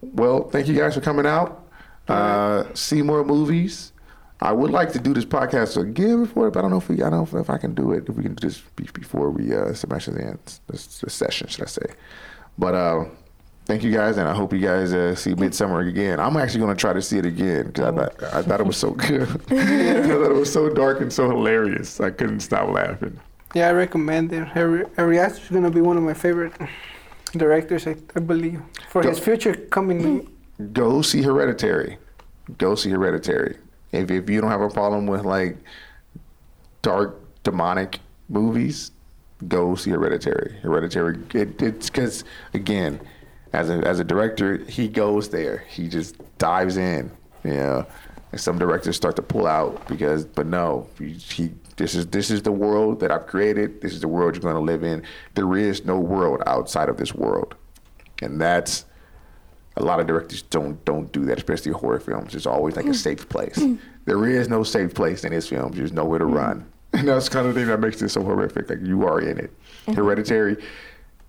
Well, 0.00 0.48
thank 0.48 0.68
you 0.68 0.74
guys 0.74 0.94
for 0.94 1.00
coming 1.00 1.26
out. 1.26 1.66
Uh, 2.08 2.64
see 2.74 3.02
more 3.02 3.24
movies. 3.24 3.92
I 4.40 4.52
would 4.52 4.70
like 4.70 4.92
to 4.92 4.98
do 4.98 5.14
this 5.14 5.24
podcast 5.24 5.80
again 5.80 6.24
before, 6.24 6.50
but 6.50 6.58
I 6.58 6.62
don't 6.62 6.70
know 6.70 6.78
if 6.78 6.88
we, 6.88 7.02
I 7.02 7.08
don't 7.08 7.32
know 7.32 7.38
if 7.40 7.48
I 7.48 7.56
can 7.56 7.74
do 7.74 7.92
it. 7.92 8.08
If 8.08 8.16
we 8.16 8.22
can 8.22 8.34
do 8.34 8.46
this 8.48 8.60
before 8.76 9.30
we 9.30 9.54
uh, 9.54 9.72
semester 9.72 10.18
ends, 10.20 10.60
this, 10.66 10.98
this 10.98 11.14
session, 11.14 11.48
should 11.48 11.62
I 11.64 11.68
say? 11.68 11.86
But 12.58 12.74
uh, 12.74 13.04
thank 13.64 13.82
you 13.82 13.90
guys, 13.90 14.18
and 14.18 14.28
I 14.28 14.34
hope 14.34 14.52
you 14.52 14.58
guys 14.58 14.92
uh, 14.92 15.14
see 15.14 15.34
Midsommar 15.34 15.88
again. 15.88 16.20
I'm 16.20 16.36
actually 16.36 16.60
going 16.60 16.76
to 16.76 16.80
try 16.80 16.92
to 16.92 17.00
see 17.00 17.18
it 17.18 17.24
again 17.26 17.68
because 17.68 17.86
I 17.86 17.92
thought 17.92 18.34
I 18.34 18.42
thought 18.42 18.60
it 18.60 18.66
was 18.66 18.76
so 18.76 18.90
good. 19.08 19.22
I 19.50 20.02
thought 20.02 20.30
it 20.30 20.34
was 20.34 20.52
so 20.52 20.68
dark 20.68 21.00
and 21.00 21.12
so 21.12 21.28
hilarious. 21.30 22.00
I 22.00 22.10
couldn't 22.10 22.40
stop 22.40 22.68
laughing. 22.68 23.18
Yeah, 23.54 23.68
I 23.68 23.72
recommend 23.72 24.32
it. 24.32 24.48
Ari 24.56 24.84
Ari 24.98 25.18
Aster 25.18 25.42
is 25.44 25.50
gonna 25.50 25.70
be 25.70 25.80
one 25.80 25.96
of 25.96 26.02
my 26.02 26.14
favorite 26.14 26.52
directors, 27.32 27.86
I, 27.86 27.96
I 28.16 28.20
believe, 28.20 28.60
for 28.88 29.02
Go- 29.02 29.08
his 29.10 29.18
future 29.18 29.54
coming. 29.54 30.28
go 30.72 31.02
see 31.02 31.22
Hereditary. 31.22 31.98
Go 32.58 32.74
see 32.74 32.90
Hereditary. 32.90 33.56
If 33.92 34.10
if 34.10 34.28
you 34.28 34.40
don't 34.40 34.50
have 34.50 34.60
a 34.60 34.70
problem 34.70 35.06
with 35.06 35.24
like 35.24 35.56
dark 36.82 37.20
demonic 37.44 38.00
movies, 38.28 38.90
go 39.48 39.74
see 39.76 39.90
Hereditary. 39.90 40.58
Hereditary. 40.62 41.18
It, 41.32 41.62
it's 41.62 41.88
because 41.90 42.24
again, 42.54 43.00
as 43.52 43.70
a 43.70 43.74
as 43.86 44.00
a 44.00 44.04
director, 44.04 44.58
he 44.64 44.88
goes 44.88 45.28
there. 45.28 45.58
He 45.68 45.88
just 45.88 46.16
dives 46.38 46.76
in. 46.76 47.10
You 47.44 47.50
know, 47.54 47.86
and 48.32 48.40
some 48.40 48.58
directors 48.58 48.96
start 48.96 49.16
to 49.16 49.22
pull 49.22 49.46
out 49.46 49.86
because, 49.86 50.24
but 50.24 50.46
no, 50.46 50.88
he. 50.98 51.12
he 51.12 51.50
this 51.76 51.94
is 51.94 52.06
this 52.08 52.30
is 52.30 52.42
the 52.42 52.52
world 52.52 53.00
that 53.00 53.10
I've 53.10 53.26
created. 53.26 53.80
This 53.80 53.92
is 53.92 54.00
the 54.00 54.08
world 54.08 54.34
you're 54.34 54.42
going 54.42 54.54
to 54.54 54.60
live 54.60 54.84
in. 54.84 55.02
There 55.34 55.56
is 55.56 55.84
no 55.84 55.98
world 55.98 56.42
outside 56.46 56.88
of 56.88 56.96
this 56.96 57.14
world, 57.14 57.54
and 58.22 58.40
that's 58.40 58.84
a 59.76 59.82
lot 59.82 59.98
of 59.98 60.06
directors 60.06 60.42
don't 60.42 60.82
don't 60.84 61.10
do 61.12 61.24
that, 61.26 61.38
especially 61.38 61.72
horror 61.72 62.00
films. 62.00 62.32
There's 62.32 62.46
always 62.46 62.76
like 62.76 62.86
a 62.86 62.94
safe 62.94 63.28
place. 63.28 63.56
Mm. 63.56 63.78
There 64.04 64.26
is 64.26 64.48
no 64.48 64.62
safe 64.62 64.94
place 64.94 65.24
in 65.24 65.32
his 65.32 65.48
films. 65.48 65.76
There's 65.76 65.92
nowhere 65.92 66.20
to 66.20 66.24
mm. 66.26 66.34
run, 66.34 66.70
and 66.92 67.08
that's 67.08 67.28
kind 67.28 67.46
of 67.46 67.54
the 67.54 67.60
thing 67.60 67.68
that 67.68 67.80
makes 67.80 68.00
it 68.00 68.10
so 68.10 68.22
horrific. 68.22 68.70
Like 68.70 68.80
you 68.82 69.06
are 69.06 69.20
in 69.20 69.38
it. 69.38 69.50
Mm-hmm. 69.86 69.94
Hereditary. 69.94 70.56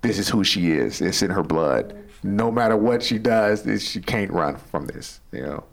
This 0.01 0.19
is 0.19 0.29
who 0.29 0.43
she 0.43 0.71
is. 0.71 1.01
It's 1.01 1.23
in 1.23 1.31
her 1.31 1.41
blood. 1.41 1.97
No 2.21 2.51
matter 2.51 2.77
what 2.77 3.01
she 3.01 3.17
does, 3.17 3.65
she 3.83 3.99
can't 3.99 4.31
run 4.31 4.57
from 4.57 4.85
this. 4.85 5.21
You 5.31 5.41
know. 5.41 5.63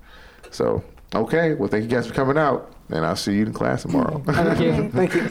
So 0.50 0.82
okay. 1.14 1.54
Well, 1.54 1.68
thank 1.68 1.84
you 1.84 1.88
guys 1.88 2.06
for 2.06 2.14
coming 2.14 2.38
out, 2.38 2.72
and 2.88 3.04
I'll 3.04 3.16
see 3.16 3.34
you 3.34 3.46
in 3.46 3.52
class 3.52 3.82
tomorrow. 3.82 4.18
Thank 4.26 4.60
you. 4.60 4.90
Thank 4.90 5.14
you. 5.14 5.30